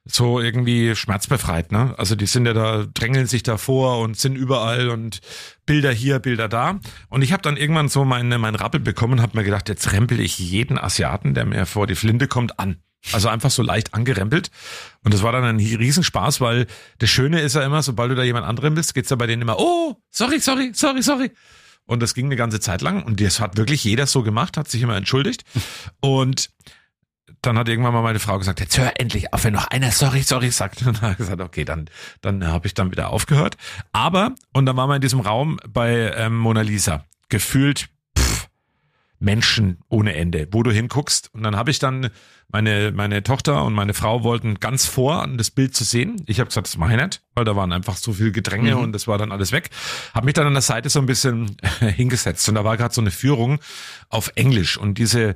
[0.05, 1.95] so irgendwie schmerzbefreit, ne?
[1.97, 5.21] Also die sind ja da, drängeln sich davor und sind überall und
[5.65, 6.79] Bilder hier, Bilder da.
[7.09, 9.91] Und ich habe dann irgendwann so meine, mein Rappel bekommen und habe mir gedacht, jetzt
[9.91, 12.77] rempel ich jeden Asiaten, der mir vor die Flinte kommt, an.
[13.13, 14.51] Also einfach so leicht angerempelt.
[15.03, 16.67] Und das war dann ein Riesenspaß, weil
[16.99, 19.41] das Schöne ist ja immer, sobald du da jemand anderem bist, geht's ja bei denen
[19.41, 21.31] immer, oh, sorry, sorry, sorry, sorry.
[21.85, 24.69] Und das ging eine ganze Zeit lang und das hat wirklich jeder so gemacht, hat
[24.69, 25.45] sich immer entschuldigt.
[26.01, 26.49] Und
[27.41, 30.21] dann hat irgendwann mal meine Frau gesagt, jetzt hör endlich auf, wenn noch einer sorry,
[30.21, 30.81] sorry sagt.
[30.85, 31.89] Und dann habe ich gesagt, okay, dann,
[32.21, 33.55] dann habe ich dann wieder aufgehört.
[33.93, 37.05] Aber, und dann waren wir in diesem Raum bei ähm, Mona Lisa.
[37.29, 37.87] Gefühlt
[39.19, 41.33] Menschen ohne Ende, wo du hinguckst.
[41.33, 42.09] Und dann habe ich dann,
[42.49, 46.21] meine, meine Tochter und meine Frau wollten ganz vor, an das Bild zu sehen.
[46.27, 48.81] Ich habe gesagt, das mache ich nicht, weil da waren einfach so viel Gedränge Mhm.
[48.83, 49.69] und das war dann alles weg.
[50.13, 53.01] Habe mich dann an der Seite so ein bisschen hingesetzt und da war gerade so
[53.01, 53.59] eine Führung
[54.09, 55.33] auf Englisch und diese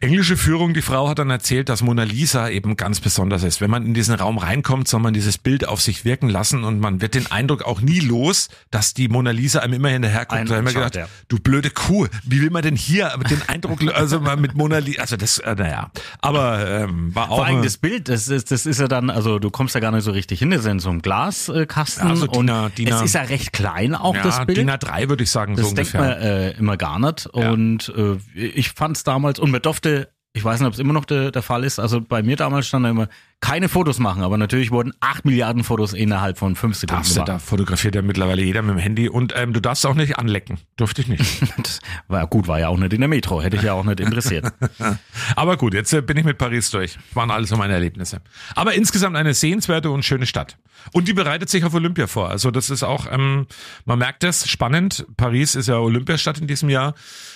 [0.00, 3.60] englische Führung, die Frau hat dann erzählt, dass Mona Lisa eben ganz besonders ist.
[3.60, 6.80] Wenn man in diesen Raum reinkommt, soll man dieses Bild auf sich wirken lassen und
[6.80, 10.50] man wird den Eindruck auch nie los, dass die Mona Lisa einem immer hinterherkommt.
[10.50, 11.08] Da haben wir gedacht, ja.
[11.28, 15.00] du blöde Kuh, wie will man denn hier mit den Eindruck, also mit Mona Lisa,
[15.02, 18.66] also das, äh, naja, aber ähm, war auch Vor allem das Bild, das ist, das
[18.66, 20.78] ist ja dann, also du kommst ja gar nicht so richtig hin, das ist in
[20.80, 23.94] so einem Glaskasten Ja, so und DIN A- DIN A- es ist ja recht klein
[23.94, 24.58] auch ja, das Bild.
[24.58, 26.16] DIN A3 würde ich sagen, das so denkt ungefähr.
[26.16, 27.50] man äh, immer gar nicht Ja.
[27.50, 30.92] und äh, ich fand es damals und man durfte, ich weiß nicht, ob es immer
[30.92, 33.08] noch der, der Fall ist, also bei mir damals stand da immer,
[33.40, 37.24] keine Fotos machen, aber natürlich wurden acht Milliarden Fotos innerhalb von fünf Sekunden Darfst du,
[37.24, 37.28] gemacht.
[37.28, 40.58] da fotografiert ja mittlerweile jeder mit dem Handy und ähm, du darfst auch nicht anlecken.
[40.76, 41.42] Durfte ich nicht.
[41.56, 44.00] Das war gut, war ja auch nicht in der Metro, hätte ich ja auch nicht
[44.00, 44.46] interessiert.
[45.36, 46.98] Aber gut, jetzt äh, bin ich mit Paris durch.
[47.14, 48.20] Waren alles so meine Erlebnisse.
[48.54, 50.58] Aber insgesamt eine sehenswerte und schöne Stadt.
[50.92, 52.30] Und die bereitet sich auf Olympia vor.
[52.30, 53.46] Also das ist auch, ähm,
[53.84, 55.06] man merkt das, spannend.
[55.16, 56.94] Paris ist ja Olympiastadt in diesem Jahr.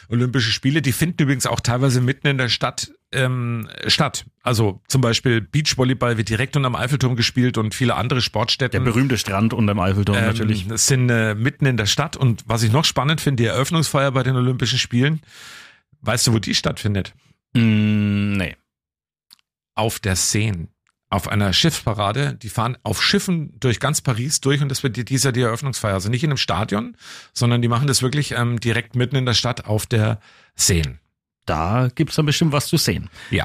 [0.09, 4.25] Olympische Spiele, die finden übrigens auch teilweise mitten in der Stadt ähm, statt.
[4.43, 8.85] Also zum Beispiel Beachvolleyball wird direkt unterm Eiffelturm gespielt und viele andere Sportstätten.
[8.85, 10.67] Der berühmte Strand unterm Eiffelturm Ähm, natürlich.
[10.69, 12.17] Das sind äh, mitten in der Stadt.
[12.17, 15.21] Und was ich noch spannend finde, die Eröffnungsfeier bei den Olympischen Spielen.
[16.03, 17.15] Weißt du, wo die stattfindet?
[17.55, 18.57] Mm, nee.
[19.75, 20.69] Auf der Seine.
[21.11, 22.35] Auf einer Schiffsparade.
[22.41, 25.95] Die fahren auf Schiffen durch ganz Paris durch und das wird die- dieser die Eröffnungsfeier.
[25.95, 26.97] Also nicht in einem Stadion,
[27.33, 30.21] sondern die machen das wirklich ähm, direkt mitten in der Stadt auf der
[30.55, 30.99] Seine.
[31.51, 33.11] Da gibt's dann bestimmt was zu sehen.
[33.33, 33.45] Ja.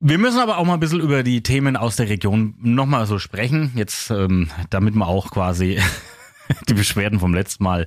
[0.00, 3.18] Wir müssen aber auch mal ein bisschen über die Themen aus der Region nochmal so
[3.18, 3.72] sprechen.
[3.74, 5.80] Jetzt, ähm, damit wir auch quasi
[6.68, 7.86] die Beschwerden vom letzten Mal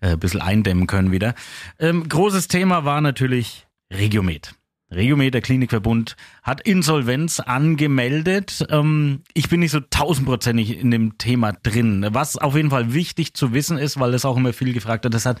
[0.00, 1.34] äh, ein bisschen eindämmen können wieder.
[1.78, 4.54] Ähm, großes Thema war natürlich Regiomed.
[4.90, 8.66] Regiomed, der Klinikverbund, hat Insolvenz angemeldet.
[8.70, 12.06] Ähm, ich bin nicht so tausendprozentig in dem Thema drin.
[12.12, 15.12] Was auf jeden Fall wichtig zu wissen ist, weil das auch immer viel gefragt wird,
[15.12, 15.38] das hat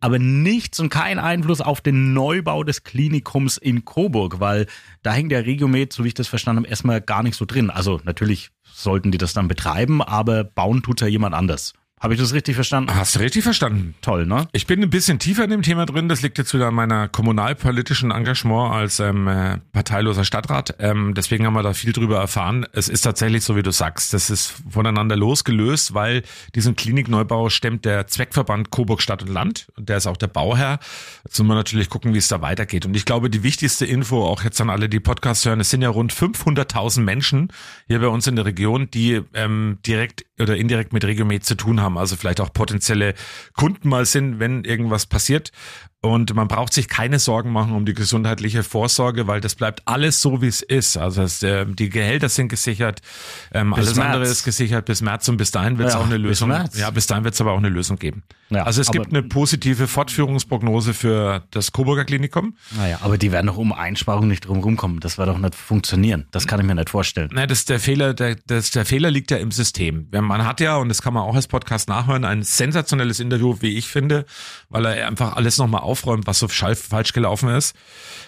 [0.00, 4.66] aber nichts und keinen Einfluss auf den Neubau des Klinikums in Coburg, weil
[5.02, 7.70] da hängt der Regiomed, so wie ich das verstanden habe, erstmal gar nicht so drin.
[7.70, 11.72] Also natürlich sollten die das dann betreiben, aber bauen tut ja jemand anders.
[12.00, 12.94] Habe ich das richtig verstanden?
[12.94, 13.94] Hast du richtig verstanden?
[14.02, 14.46] Toll, ne?
[14.52, 16.08] Ich bin ein bisschen tiefer in dem Thema drin.
[16.08, 20.74] Das liegt jetzt wieder an meiner kommunalpolitischen Engagement als ähm, äh, parteiloser Stadtrat.
[20.80, 22.66] Ähm, deswegen haben wir da viel drüber erfahren.
[22.72, 24.12] Es ist tatsächlich so, wie du sagst.
[24.12, 26.24] Das ist voneinander losgelöst, weil
[26.54, 29.68] diesen Klinikneubau stemmt der Zweckverband Coburg Stadt und Land.
[29.76, 30.80] Und der ist auch der Bauherr.
[31.24, 32.84] Jetzt müssen wir natürlich gucken, wie es da weitergeht.
[32.84, 35.80] Und ich glaube, die wichtigste Info, auch jetzt an alle, die Podcasts hören, es sind
[35.80, 37.48] ja rund 500.000 Menschen
[37.86, 41.80] hier bei uns in der Region, die ähm, direkt oder indirekt mit Regiomed zu tun
[41.80, 43.14] haben, also vielleicht auch potenzielle
[43.54, 45.52] Kunden mal sind, wenn irgendwas passiert.
[46.04, 50.20] Und man braucht sich keine Sorgen machen um die gesundheitliche Vorsorge, weil das bleibt alles
[50.20, 50.96] so, wie es ist.
[50.98, 53.00] Also es, äh, die Gehälter sind gesichert,
[53.52, 54.30] ähm, Bis alles andere März.
[54.30, 56.48] ist gesichert bis März und bis dahin wird es Ja, auch eine bis Lösung.
[56.50, 56.78] März.
[56.78, 58.22] Ja, bis dahin wird es aber auch eine Lösung geben.
[58.50, 62.54] Ja, also es gibt eine positive Fortführungsprognose für das Coburger Klinikum.
[62.76, 65.00] Naja, aber die werden doch um Einsparungen nicht drum rumkommen.
[65.00, 66.26] Das wird doch nicht funktionieren.
[66.30, 67.30] Das kann ich mir nicht vorstellen.
[67.32, 70.08] Nein, das der Fehler, der, das, der Fehler liegt ja im System.
[70.12, 73.76] Man hat ja, und das kann man auch als Podcast nachhören, ein sensationelles Interview, wie
[73.78, 74.26] ich finde,
[74.68, 77.76] weil er einfach alles nochmal aufräumt, was so falsch gelaufen ist.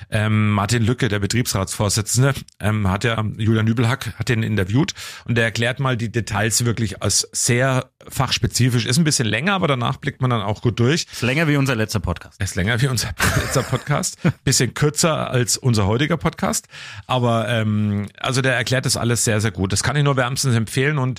[0.08, 4.94] Ähm, Martin Lücke, der Betriebsratsvorsitzende, ähm, hat ja, Julian Nübelhack hat den interviewt
[5.24, 8.86] und der erklärt mal die Details wirklich als sehr fachspezifisch.
[8.86, 11.06] Ist ein bisschen länger, aber danach blickt man dann auch gut durch.
[11.10, 12.40] Ist länger wie unser letzter Podcast.
[12.40, 14.18] Ist länger wie unser letzter Podcast.
[14.44, 16.68] Bisschen kürzer als unser heutiger Podcast.
[17.08, 19.72] Aber ähm, also der erklärt das alles sehr, sehr gut.
[19.72, 20.98] Das kann ich nur wärmstens empfehlen.
[20.98, 21.18] Und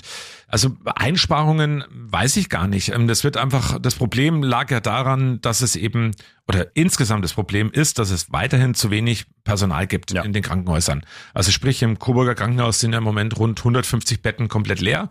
[0.50, 2.88] also Einsparungen weiß ich gar nicht.
[2.92, 6.12] Ähm, Das wird einfach, das Problem lag ja daran, dass es eben,
[6.48, 10.22] oder insgesamt das Problem ist, dass es weiterhin zu wenig Personal gibt Ja.
[10.22, 11.04] in den Krankenhäusern.
[11.34, 15.10] Also sprich, im Coburger Krankenhaus sind ja im Moment rund 150 Betten komplett leer.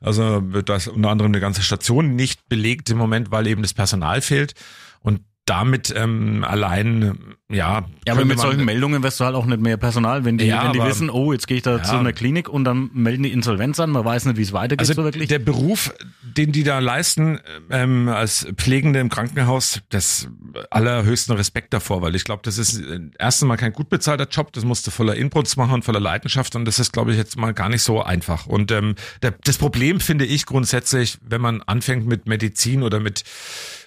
[0.00, 3.74] Also da ist unter anderem eine ganze Station nicht belegt im Moment, weil eben das
[3.74, 4.54] Personal fehlt.
[5.00, 7.84] Und damit ähm, allein, ja.
[8.06, 10.64] Ja, aber mit solchen Meldungen wirst du halt auch nicht mehr Personal, wenn die, Ja,
[10.64, 11.82] wenn die aber- wissen, oh, jetzt gehe ich da Ja.
[11.82, 14.80] zu einer Klinik und dann melden die Insolvenz an, man weiß nicht, wie es weitergeht
[14.80, 15.28] Also so wirklich.
[15.28, 15.92] der Beruf,
[16.22, 17.40] den die da leisten
[17.70, 20.28] ähm, als Pflegende im Krankenhaus, das
[20.70, 24.52] allerhöchsten Respekt davor, weil ich glaube, das ist äh, erstens mal kein gut bezahlter Job,
[24.52, 27.36] das musst du voller Inputs machen und voller Leidenschaft und das ist, glaube ich, jetzt
[27.36, 28.46] mal gar nicht so einfach.
[28.46, 33.24] Und ähm, der, das Problem finde ich grundsätzlich, wenn man anfängt mit Medizin oder mit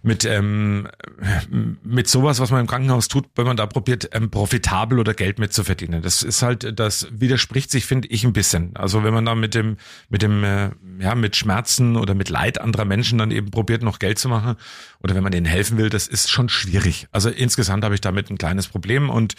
[0.06, 0.88] mit ähm,
[1.84, 5.14] mit sowas, was man im Krankenhaus tut, wenn man man da probiert, ähm, profitabel oder
[5.14, 6.02] Geld mitzuverdienen.
[6.02, 8.76] Das ist halt, das widerspricht sich, finde ich, ein bisschen.
[8.76, 9.78] Also wenn man da mit dem,
[10.10, 14.00] mit dem, äh, ja, mit Schmerzen oder mit Leid anderer Menschen dann eben probiert, noch
[14.00, 14.56] Geld zu machen
[15.02, 17.08] oder wenn man denen helfen will, das ist schon schwierig.
[17.12, 19.36] Also insgesamt habe ich damit ein kleines Problem und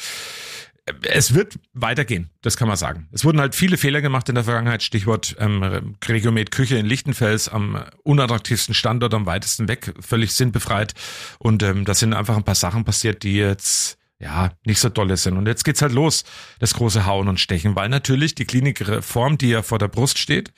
[1.02, 3.08] es wird weitergehen, das kann man sagen.
[3.10, 7.48] Es wurden halt viele Fehler gemacht in der Vergangenheit, Stichwort ähm, Regiomet Küche in Lichtenfels
[7.48, 10.92] am unattraktivsten Standort am weitesten weg, völlig sinnbefreit.
[11.38, 15.16] Und ähm, da sind einfach ein paar Sachen passiert, die jetzt ja nicht so dolle
[15.16, 15.36] sind.
[15.36, 16.24] Und jetzt geht's halt los,
[16.58, 20.52] das große Hauen und Stechen, weil natürlich die Klinikreform, die ja vor der Brust steht,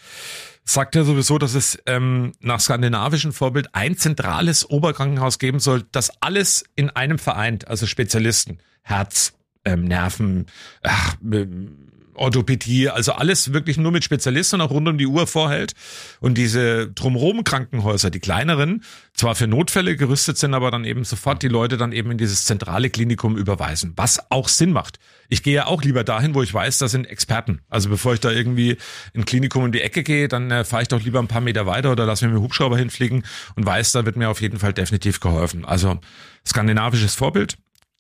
[0.65, 6.11] sagt ja sowieso, dass es ähm, nach skandinavischem Vorbild ein zentrales Oberkrankenhaus geben soll, das
[6.21, 9.33] alles in einem vereint, also Spezialisten, Herz,
[9.65, 10.47] ähm, Nerven,
[10.83, 15.75] ach, ähm, Orthopädie, also alles wirklich nur mit Spezialisten auch rund um die Uhr vorhält.
[16.21, 18.83] Und diese drumherum Krankenhäuser, die kleineren,
[19.15, 22.45] zwar für Notfälle gerüstet sind, aber dann eben sofort die Leute dann eben in dieses
[22.45, 24.99] zentrale Klinikum überweisen, was auch Sinn macht.
[25.29, 27.61] Ich gehe ja auch lieber dahin, wo ich weiß, da sind Experten.
[27.69, 28.77] Also bevor ich da irgendwie
[29.13, 31.67] in Klinikum in die Ecke gehe, dann äh, fahre ich doch lieber ein paar Meter
[31.67, 33.25] weiter oder lass mir mit dem Hubschrauber hinfliegen
[33.57, 35.65] und weiß, da wird mir auf jeden Fall definitiv geholfen.
[35.65, 35.99] Also
[36.47, 37.57] skandinavisches Vorbild,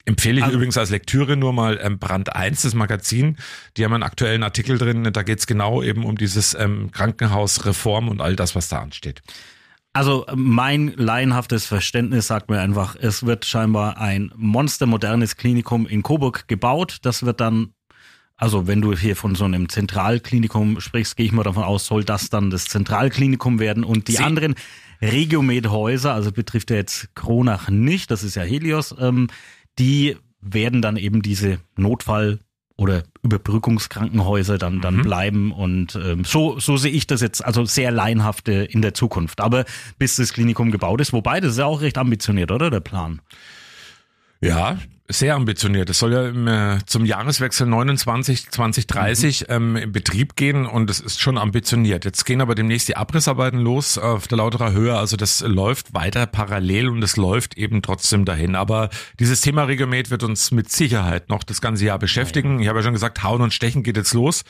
[0.06, 3.36] Empfehle ich Also- übrigens als Lektüre nur mal ähm, Brand 1, das Magazin.
[3.76, 8.20] Die haben einen aktuellen Artikel drin, da geht's genau eben um dieses ähm, Krankenhausreform und
[8.20, 9.20] all das, was da ansteht.
[9.92, 16.46] Also mein laienhaftes Verständnis sagt mir einfach, es wird scheinbar ein monstermodernes Klinikum in Coburg
[16.48, 16.98] gebaut.
[17.02, 17.72] Das wird dann,
[18.36, 22.04] also wenn du hier von so einem Zentralklinikum sprichst, gehe ich mal davon aus, soll
[22.04, 24.54] das dann das Zentralklinikum werden und die Sie- anderen
[25.00, 29.28] Regiomed-Häuser, also betrifft ja jetzt Kronach nicht, das ist ja Helios, ähm,
[29.78, 32.40] die werden dann eben diese Notfall-
[32.76, 37.90] oder Überbrückungskrankenhäuser dann, dann bleiben und ähm, so, so sehe ich das jetzt, also sehr
[37.90, 39.40] laienhafte in der Zukunft.
[39.40, 39.64] Aber
[39.98, 43.22] bis das Klinikum gebaut ist, wobei das ist ja auch recht ambitioniert, oder der Plan?
[44.42, 44.78] Ja,
[45.08, 45.88] sehr ambitioniert.
[45.90, 51.00] Es soll ja im, äh, zum Jahreswechsel 29, 2030 ähm, in Betrieb gehen und es
[51.00, 52.04] ist schon ambitioniert.
[52.04, 54.96] Jetzt gehen aber demnächst die Abrissarbeiten los auf der Lauterer Höhe.
[54.96, 58.54] Also das läuft weiter parallel und es läuft eben trotzdem dahin.
[58.54, 58.90] Aber
[59.20, 62.60] dieses Thema Regiomet wird uns mit Sicherheit noch das ganze Jahr beschäftigen.
[62.60, 64.44] Ich habe ja schon gesagt, Hauen und Stechen geht jetzt los.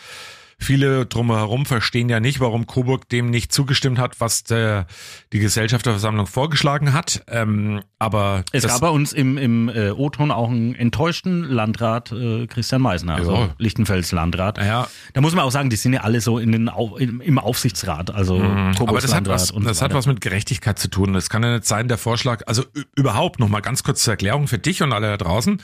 [0.59, 4.87] Viele drumherum verstehen ja nicht, warum Coburg dem nicht zugestimmt hat, was der,
[5.35, 7.23] die Gesellschafterversammlung vorgeschlagen hat.
[7.29, 12.47] Ähm, aber Es gab bei uns im, im äh, O-Ton auch einen enttäuschten Landrat, äh,
[12.47, 13.49] Christian Meisner, also Ja.
[13.59, 14.57] Lichtenfels Landrat.
[14.59, 14.89] Ja.
[15.13, 18.11] Da muss man auch sagen, die sind ja alle so in den Au im, Aufsichtsrat,
[18.11, 18.89] also Coburgs Mhm.
[18.89, 19.99] Aber das hat Landrat was, und so das hat weiter.
[19.99, 21.13] was mit Gerechtigkeit zu tun.
[21.13, 22.65] Das kann ja nicht sein, der Vorschlag, also
[22.97, 25.61] überhaupt noch mal ganz kurz zur Erklärung für dich und alle da draußen.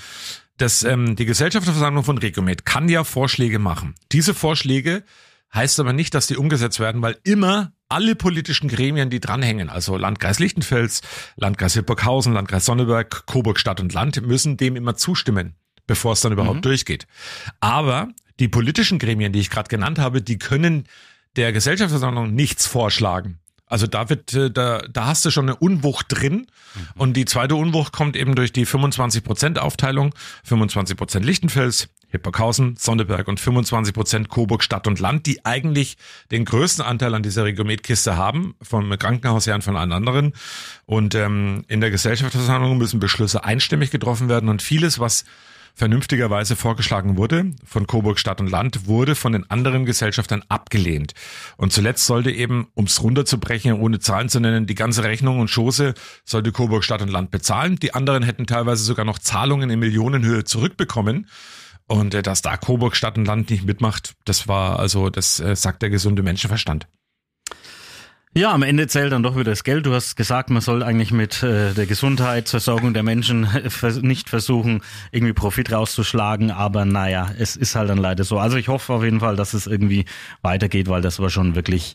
[0.56, 3.94] Dass ähm, die Gesellschafterversammlung von Regomed kann ja Vorschläge machen.
[4.12, 5.04] Diese Vorschläge
[5.54, 9.96] heißt aber nicht, dass die umgesetzt werden, weil immer alle politischen Gremien, die dranhängen, also
[9.96, 11.02] Landkreis Lichtenfels,
[11.36, 15.54] Landkreis Hipperkhausen, Landkreis Sonneberg, Coburg Stadt und Land, müssen dem immer zustimmen,
[15.86, 17.06] bevor es dann überhaupt durchgeht.
[17.60, 18.08] Aber
[18.40, 20.84] die politischen Gremien, die ich gerade genannt habe, die können
[21.36, 23.38] der Gesellschaftsversammlung nichts vorschlagen.
[23.72, 26.46] Also da wird, äh, da, da hast du schon eine Unwucht drin.
[26.94, 30.14] Und die zweite Unwucht kommt eben durch die 25% Aufteilung.
[30.46, 35.96] 25% Lichtenfels, Hipperkhausen, Sonneberg und 25% Coburg Stadt und Land, die eigentlich
[36.30, 40.34] den größten Anteil an dieser Regiometkiste haben, vom Krankenhaus her und von allen anderen.
[40.84, 45.24] Und ähm, in der Gesellschaftsversammlung müssen Beschlüsse einstimmig getroffen werden und vieles, was
[45.74, 51.14] vernünftigerweise vorgeschlagen wurde von Coburg Stadt und Land, wurde von den anderen Gesellschaftern abgelehnt.
[51.56, 55.48] Und zuletzt sollte eben, um es runterzubrechen, ohne Zahlen zu nennen, die ganze Rechnung und
[55.48, 55.94] Schoße
[56.24, 57.76] sollte Coburg Stadt und Land bezahlen.
[57.76, 61.28] Die anderen hätten teilweise sogar noch Zahlungen in Millionenhöhe zurückbekommen.
[61.86, 65.56] Und äh, dass da Coburg Stadt und Land nicht mitmacht, das war also, das äh,
[65.56, 66.86] sagt der gesunde Menschenverstand.
[68.34, 69.84] Ja, am Ende zählt dann doch wieder das Geld.
[69.84, 73.46] Du hast gesagt, man soll eigentlich mit äh, der Gesundheitsversorgung der Menschen
[74.00, 74.80] nicht versuchen,
[75.10, 76.50] irgendwie Profit rauszuschlagen.
[76.50, 78.38] Aber naja, es ist halt dann leider so.
[78.38, 80.06] Also ich hoffe auf jeden Fall, dass es irgendwie
[80.40, 81.94] weitergeht, weil das war schon wirklich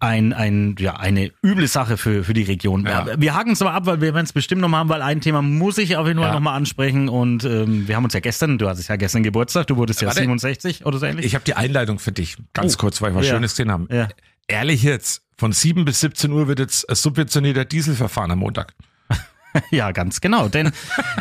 [0.00, 2.84] ein, ein, ja, eine üble Sache für, für die Region.
[2.84, 3.06] Ja.
[3.16, 5.40] Wir haken es aber ab, weil wir werden es bestimmt noch haben, weil ein Thema
[5.40, 6.34] muss ich auf jeden Fall Ja.
[6.34, 7.08] noch mal ansprechen.
[7.08, 10.08] Und ähm, wir haben uns ja gestern, du hattest ja gestern Geburtstag, du wurdest ja
[10.08, 10.18] Warte.
[10.20, 11.26] 67 oder so ähnlich.
[11.26, 12.78] Ich habe die Einleitung für dich, ganz Oh.
[12.78, 13.34] kurz, weil wir was Ja.
[13.34, 13.86] Schönes gesehen haben.
[13.88, 14.08] Ja.
[14.48, 18.74] Ehrlich jetzt, von 7 bis 17 Uhr wird jetzt ein subventionierter Dieselverfahren am Montag.
[19.70, 20.48] Ja, ganz genau.
[20.48, 20.70] Denn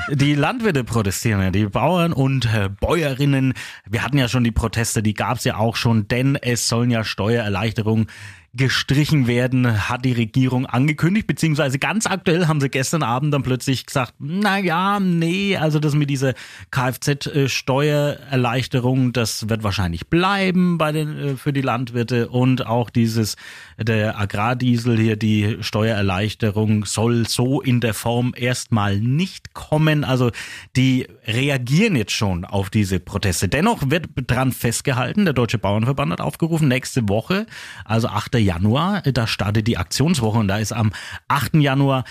[0.10, 3.54] die Landwirte protestieren ja, die Bauern und äh, Bäuerinnen.
[3.90, 7.06] Wir hatten ja schon die Proteste, die gab's ja auch schon, denn es sollen ja
[7.06, 8.08] Steuererleichterungen
[8.56, 13.86] gestrichen werden, hat die Regierung angekündigt, beziehungsweise ganz aktuell haben sie gestern Abend dann plötzlich
[13.86, 16.34] gesagt, na ja, nee, also das mit dieser
[16.72, 23.36] Kfz-Steuererleichterung, das wird wahrscheinlich bleiben bei den, äh, für die Landwirte und auch dieses,
[23.78, 30.06] der Agrardiesel hier, die Steuererleichterung soll so in der Form erstmal nicht kommen.
[30.06, 30.32] Also
[30.76, 33.50] die reagieren jetzt schon auf diese Proteste.
[33.50, 37.48] Dennoch wird dran festgehalten, der Deutsche Bauernverband hat aufgerufen, nächste Woche,
[37.84, 38.36] also 8.
[38.46, 40.92] Januar, da startet die Aktionswoche und da ist am
[41.28, 41.56] 8.
[41.56, 42.06] Januar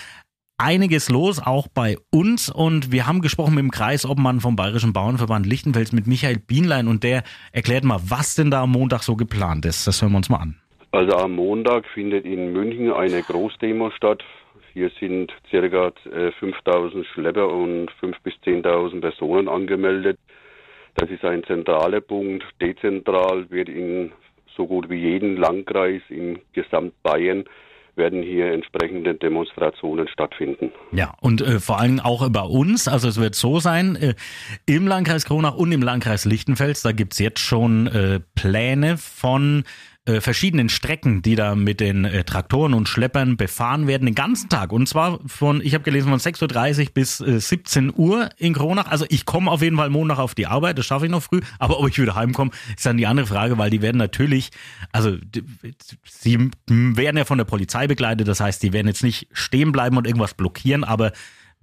[0.57, 2.49] einiges los, auch bei uns.
[2.49, 7.03] Und wir haben gesprochen mit dem Kreisobmann vom Bayerischen Bauernverband Lichtenfels mit Michael Bienlein und
[7.03, 9.87] der erklärt mal, was denn da am Montag so geplant ist.
[9.87, 10.55] Das hören wir uns mal an.
[10.91, 14.23] Also am Montag findet in München eine Großdemo statt.
[14.73, 20.17] Hier sind äh, 5000 Schlepper und 5.000 bis 10.000 Personen angemeldet.
[20.95, 22.45] Das ist ein zentraler Punkt.
[22.61, 24.11] Dezentral wird in
[24.55, 27.45] so gut wie jedem Landkreis in Gesamtbayern
[27.95, 30.71] werden hier entsprechende Demonstrationen stattfinden.
[30.91, 34.15] Ja, und äh, vor allem auch bei uns, also es wird so sein, äh,
[34.65, 39.63] im Landkreis Kronach und im Landkreis Lichtenfels, da gibt's jetzt schon äh, Pläne von
[40.05, 44.49] äh, verschiedenen Strecken, die da mit den äh, Traktoren und Schleppern befahren werden, den ganzen
[44.49, 44.71] Tag.
[44.71, 48.87] Und zwar von, ich habe gelesen, von 6.30 Uhr bis äh, 17 Uhr in Kronach.
[48.87, 51.41] Also ich komme auf jeden Fall Montag auf die Arbeit, das schaffe ich noch früh.
[51.57, 54.51] Aber ob ich wieder heimkomme, ist dann die andere Frage, weil die werden natürlich,
[54.91, 55.43] also die,
[56.03, 59.97] sie werden ja von der Polizei begleitet, das heißt, die werden jetzt nicht stehen bleiben
[59.97, 61.13] und irgendwas blockieren, aber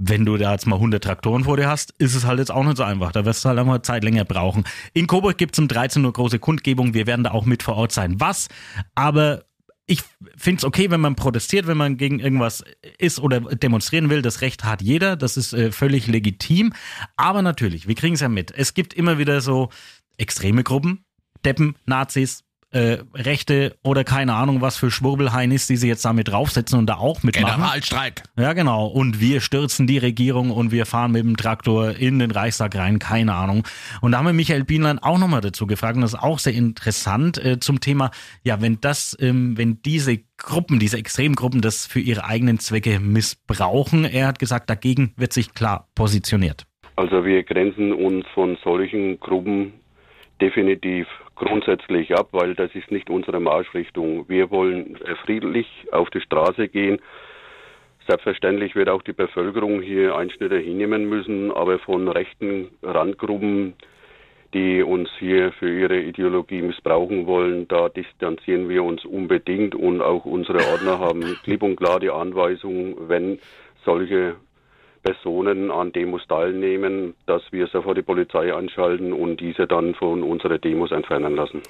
[0.05, 2.65] wenn du da jetzt mal 100 Traktoren vor dir hast, ist es halt jetzt auch
[2.65, 3.13] nicht so einfach.
[3.13, 4.65] Da wirst du halt einfach Zeit länger brauchen.
[4.93, 6.93] In Coburg gibt es um 13 Uhr große Kundgebung.
[6.93, 8.19] Wir werden da auch mit vor Ort sein.
[8.19, 8.49] Was?
[8.97, 9.45] Aber
[9.87, 10.03] ich
[10.37, 12.65] finde es okay, wenn man protestiert, wenn man gegen irgendwas
[12.99, 14.23] ist oder demonstrieren will.
[14.23, 15.17] Das Recht hat jeder.
[15.17, 16.73] Das ist äh, völlig legitim.
[17.17, 18.51] Aber natürlich, wir kriegen es ja mit.
[18.51, 19.69] Es gibt immer wieder so
[20.17, 21.05] extreme Gruppen.
[21.45, 26.79] Deppen, Nazis, äh, Rechte oder keine Ahnung was für Schwurbelheinis, die sie jetzt damit draufsetzen
[26.79, 27.57] und da auch mitmachen.
[27.57, 28.23] Generalstreik.
[28.37, 28.87] Ja, genau.
[28.87, 32.99] Und wir stürzen die Regierung und wir fahren mit dem Traktor in den Reichstag rein,
[32.99, 33.65] keine Ahnung.
[34.01, 36.55] Und da haben wir Michael Bienlein auch nochmal dazu gefragt und das ist auch sehr
[36.55, 38.11] interessant äh, zum Thema,
[38.43, 44.05] ja, wenn das, ähm, wenn diese Gruppen, diese Extremgruppen das für ihre eigenen Zwecke missbrauchen,
[44.05, 46.65] er hat gesagt, dagegen wird sich klar positioniert.
[46.97, 49.73] Also wir grenzen uns von solchen Gruppen
[50.41, 54.29] definitiv grundsätzlich ab, weil das ist nicht unsere Marschrichtung.
[54.29, 57.01] Wir wollen äh, friedlich auf die Straße gehen.
[58.07, 63.75] Selbstverständlich wird auch die Bevölkerung hier Einschnitte hinnehmen müssen, aber von rechten Randgruppen,
[64.55, 70.25] die uns hier für ihre Ideologie missbrauchen wollen, da distanzieren wir uns unbedingt und auch
[70.25, 73.39] unsere Ordner haben klipp und klar die Anweisung, wenn
[73.85, 74.37] solche
[75.03, 80.59] Personen an Demos teilnehmen, dass wir sofort die Polizei anschalten und diese dann von unserer
[80.59, 81.61] Demos entfernen lassen.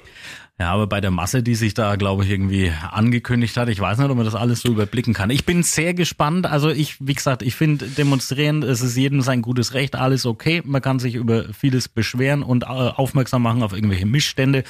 [0.59, 3.99] Ja, aber bei der Masse, die sich da, glaube ich, irgendwie angekündigt hat, ich weiß
[3.99, 5.31] nicht, ob man das alles so überblicken kann.
[5.31, 6.47] Ich bin sehr gespannt.
[6.47, 10.63] Also ich, wie gesagt, ich finde demonstrieren, es ist jedem sein gutes Recht, alles okay.
[10.65, 14.65] Man kann sich über vieles beschweren und äh, aufmerksam machen auf irgendwelche Missstände.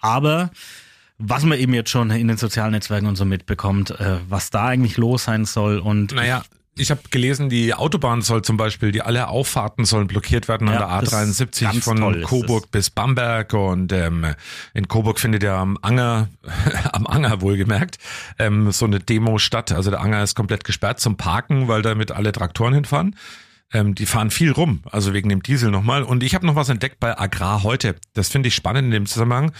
[0.00, 0.50] Aber
[1.18, 4.66] was man eben jetzt schon in den sozialen Netzwerken und so mitbekommt, äh, was da
[4.66, 6.42] eigentlich los sein soll und Naja,
[6.76, 10.86] ich habe gelesen, die Autobahn soll zum Beispiel, die alle Auffahrten sollen blockiert werden Ja,
[10.86, 14.34] an der ist A73 ganz von Coburg bis Bamberg und ähm,
[14.72, 16.28] in Coburg findet ja am Anger,
[16.92, 17.98] am Anger wohlgemerkt,
[18.38, 19.72] ähm, so eine Demo statt.
[19.72, 23.16] Also der Anger ist komplett gesperrt zum Parken, weil damit alle Traktoren hinfahren.
[23.74, 26.04] Ähm, die fahren viel rum, also wegen dem Diesel nochmal.
[26.04, 27.96] Und ich habe noch was entdeckt bei Agrar heute.
[28.14, 29.50] Das finde ich spannend in dem Zusammenhang.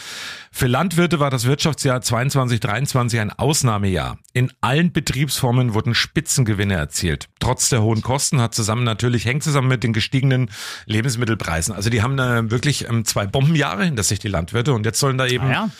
[0.52, 4.18] Für Landwirte war das Wirtschaftsjahr 22-23 ein Ausnahmejahr.
[4.32, 7.28] In allen Betriebsformen wurden Spitzengewinne erzielt.
[7.40, 10.48] Trotz der hohen Kosten hat zusammen natürlich, hängt zusammen mit den gestiegenen
[10.86, 11.74] Lebensmittelpreisen.
[11.74, 14.74] Also die haben äh, wirklich ähm, zwei Bombenjahre hinter sich, die Landwirte.
[14.74, 15.70] Und jetzt sollen da eben Ah ja.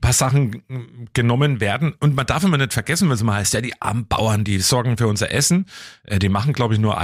[0.00, 1.94] Paar Sachen mm, genommen werden.
[2.00, 4.58] Und man darf immer nicht vergessen, wenn es mal heißt, ja, die armen Bauern, die
[4.60, 5.66] sorgen für unser Essen.
[6.04, 6.98] Äh, die machen, glaube ich, nur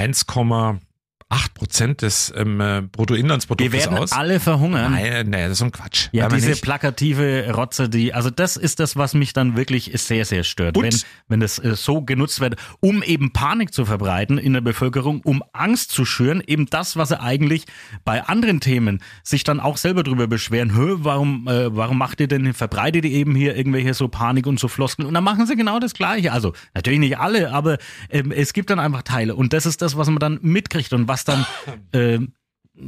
[1.29, 4.13] 1,8 Prozent des ähm, äh, wir Bruttoinlandsproduktes werden aus.
[4.13, 4.93] alle verhungern.
[4.93, 6.09] Nein, nee, das ist so ein Quatsch.
[6.13, 10.25] Ja, wir diese plakative Rotze, die, also das ist das, was mich dann wirklich sehr,
[10.25, 10.77] sehr stört.
[10.77, 10.95] Und- Wenn,
[11.27, 15.43] wenn das äh, so genutzt wird, um eben Panik zu verbreiten in der Bevölkerung, um
[15.53, 17.65] Angst zu schüren, eben das, was sie eigentlich
[18.05, 22.29] bei anderen Themen sich dann auch selber drüber beschweren, Hö, warum, äh, warum macht ihr
[22.29, 25.57] denn, verbreitet ihr eben hier irgendwelche so Panik und so Floskeln und dann machen sie
[25.57, 26.31] genau das Gleiche.
[26.33, 27.79] Also natürlich nicht alle, aber
[28.11, 31.09] ähm, es gibt dann einfach Teile und das ist das, was man dann mitkriegt und
[31.09, 31.47] was dann,
[31.93, 32.33] ähm,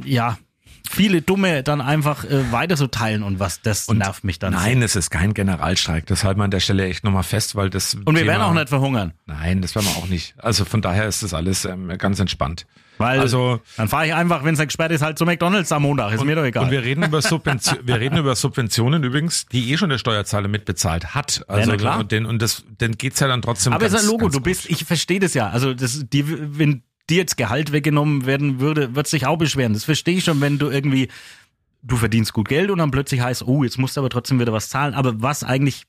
[0.03, 0.37] ja,
[0.89, 4.53] viele Dumme dann einfach äh, weiter so teilen und was, das nervt mich dann.
[4.53, 6.05] Nein, es ist kein Generalstreik.
[6.07, 7.93] Das halten wir an der Stelle echt nochmal fest, weil das.
[7.95, 9.13] Und wir Thema- werden auch nicht verhungern.
[9.25, 10.33] Nein, das werden wir auch nicht.
[10.37, 12.65] Also von daher ist das alles ähm, ganz entspannt.
[12.97, 16.11] Weil Also- dann fahre ich einfach, wenn es gesperrt ist, halt zu McDonalds am Montag.
[16.11, 16.65] Ist mir doch egal.
[16.65, 20.47] Und wir reden über Subventionen, wir reden über Subventionen übrigens, die eh schon der Steuerzahler
[20.49, 21.45] mitbezahlt hat.
[21.47, 21.99] Also na klar.
[21.99, 23.71] Und, den, und das, dann geht's ja dann trotzdem.
[23.73, 25.49] Aber es ganz, ist ein Logo, du bist, ich verstehe das ja.
[25.49, 26.25] Also das, die,
[26.57, 29.73] wenn dir jetzt Gehalt weggenommen werden würde, wird sich auch beschweren.
[29.73, 31.09] Das verstehe ich schon, wenn du irgendwie,
[31.81, 34.53] du verdienst gut Geld und dann plötzlich heißt, oh, jetzt musst du aber trotzdem wieder
[34.53, 34.93] was zahlen.
[34.93, 35.83] Aber was eigentlich,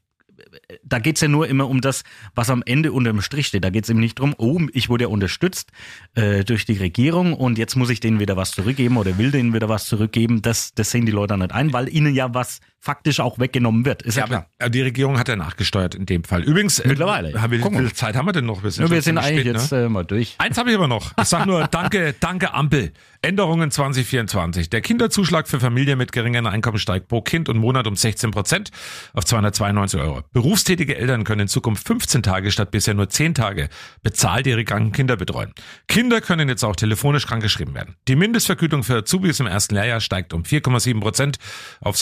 [0.83, 2.03] da geht's ja nur immer um das,
[2.35, 3.65] was am Ende unterm Strich steht.
[3.65, 5.71] Da geht's eben nicht drum, oh, ich wurde ja unterstützt
[6.15, 9.53] äh, durch die Regierung und jetzt muss ich denen wieder was zurückgeben oder will denen
[9.53, 10.43] wieder was zurückgeben.
[10.43, 14.03] Das, das sehen die Leute nicht ein, weil ihnen ja was faktisch auch weggenommen wird.
[14.03, 14.47] Ist ja, Ja, klar.
[14.59, 16.43] aber die Regierung hat ja nachgesteuert in dem Fall.
[16.43, 17.29] Übrigens, äh, Mittlerweile.
[17.51, 17.95] Wie Gucken viel wir.
[17.95, 18.65] Zeit haben wir denn noch?
[18.65, 19.85] Ja, schon wir sind eigentlich spät, jetzt ne?
[19.85, 20.35] äh, mal durch.
[20.39, 21.13] Eins habe ich aber noch.
[21.21, 22.93] Ich sag nur Danke, danke Ampel.
[23.23, 24.71] Änderungen 2024.
[24.71, 28.71] Der Kinderzuschlag für Familien mit geringeren Einkommen steigt pro Kind und Monat um 16 Prozent
[29.13, 30.23] auf 292 Euro.
[30.33, 33.69] Berufstätige Eltern können in Zukunft 15 Tage statt bisher nur 10 Tage
[34.03, 35.53] bezahlt ihre kranken Kinder betreuen.
[35.87, 37.97] Kinder können jetzt auch telefonisch krankgeschrieben werden.
[38.09, 41.37] Die Mindestvergütung für Azubis im ersten Lehrjahr steigt um 4,7 Prozent
[41.83, 41.99] auf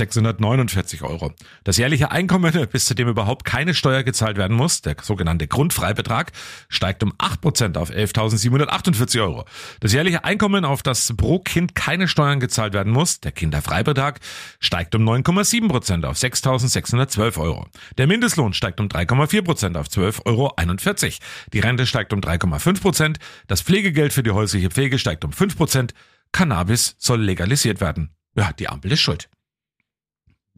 [0.69, 1.33] 649 Euro.
[1.65, 6.33] Das jährliche Einkommen, bis zu dem überhaupt keine Steuer gezahlt werden muss, der sogenannte Grundfreibetrag,
[6.69, 9.45] steigt um 8 Prozent auf 11.748 Euro.
[9.81, 14.21] Das jährliche Einkommen, auf das pro Kind keine Steuern gezahlt werden muss, der Kinderfreibetrag,
[14.61, 17.67] steigt um 9,7 Prozent auf 6.612 Euro.
[17.97, 21.15] Der Mindestlohn steigt um 3,4 Prozent auf 12,41 Euro.
[21.53, 23.19] Die Rente steigt um 3,5 Prozent.
[23.47, 25.95] Das Pflegegeld für die häusliche Pflege steigt um 5 Prozent.
[26.33, 28.11] Cannabis soll legalisiert werden.
[28.37, 29.29] Ja, die Ampel ist schuld.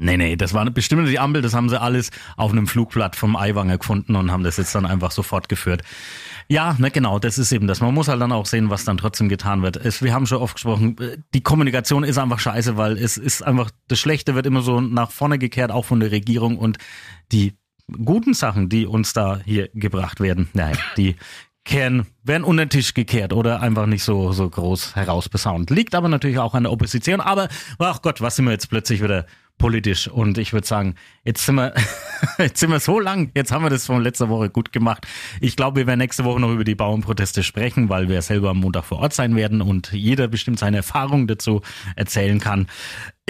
[0.03, 3.37] Nee, nee, das war bestimmt die Ampel, das haben sie alles auf einem Flugblatt vom
[3.37, 5.83] Eiwanger gefunden und haben das jetzt dann einfach so fortgeführt.
[6.49, 7.83] Ja, ne, genau, das ist eben das.
[7.83, 9.77] Man muss halt dann auch sehen, was dann trotzdem getan wird.
[9.77, 13.43] Es, wir haben schon oft gesprochen, äh, die Kommunikation ist einfach scheiße, weil es ist
[13.43, 16.79] einfach, das Schlechte wird immer so nach vorne gekehrt, auch von der Regierung und
[17.31, 17.53] die
[18.03, 21.17] guten Sachen, die uns da hier gebracht werden, naja, die
[21.65, 25.69] kehren, werden unter den Tisch gekehrt oder einfach nicht so, so groß herausbesaunt.
[25.69, 27.49] Liegt aber natürlich auch an der Opposition, aber,
[27.79, 29.27] ach Gott, was sind wir jetzt plötzlich wieder
[29.61, 31.73] politisch und ich würde sagen, jetzt sind wir,
[32.39, 35.07] jetzt sind wir so lang, jetzt haben wir das von letzter Woche gut gemacht.
[35.41, 38.59] Ich glaube, wir werden nächste Woche noch über die Bauernproteste sprechen, weil wir selber am
[38.59, 41.61] Montag vor Ort sein werden und jeder bestimmt seine Erfahrungen dazu
[41.95, 42.67] erzählen kann.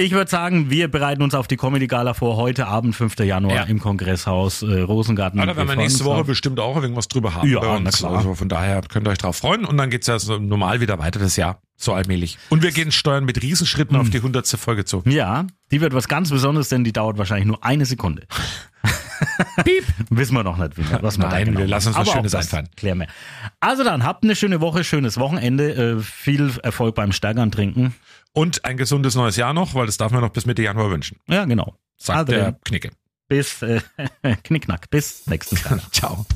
[0.01, 3.19] Ich würde sagen, wir bereiten uns auf die Comedy Gala vor, heute Abend, 5.
[3.21, 3.63] Januar Ja.
[3.65, 5.39] im Kongresshaus äh, Rosengarten.
[5.39, 7.99] Ja, da werden wir nächste Woche bestimmt auch irgendwas drüber haben Ja, bei na uns.
[7.99, 8.17] klar.
[8.17, 10.99] Also von daher könnt ihr euch drauf freuen und dann geht's ja so normal wieder
[10.99, 11.61] weiter das Jahr.
[11.77, 12.39] So allmählich.
[12.49, 14.01] Und wir gehen steuern mit Riesenschritten Hm.
[14.01, 15.03] auf die hundertste Folge zu.
[15.05, 18.27] Ja, die wird was ganz Besonderes, denn die dauert wahrscheinlich nur eine Sekunde.
[19.65, 19.85] Piep.
[20.11, 22.33] Wissen wir noch nicht, wie, was wir da Nein, genau wir lassen uns was Schönes
[22.33, 22.69] das einfallen.
[22.75, 23.07] Klären wir.
[23.61, 27.95] Also dann, habt eine schöne Woche, schönes Wochenende, äh, viel Erfolg beim Steigern trinken.
[28.33, 31.19] Und ein gesundes neues Jahr noch, weil das darf man noch bis Mitte Januar wünschen.
[31.29, 31.75] Ja, genau.
[31.97, 32.91] Sagt also, der Knicke.
[33.29, 33.81] Bis äh,
[34.45, 34.89] Knickknack.
[34.91, 35.81] Bis nächstes Jahr.
[35.93, 36.27] Ciao.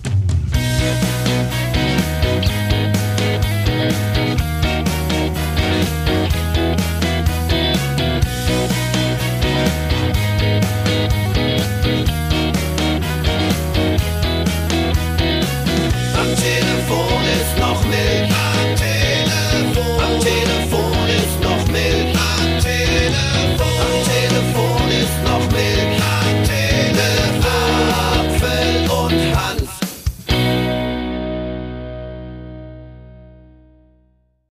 [16.16, 18.24] Am Telefon ist noch nicht.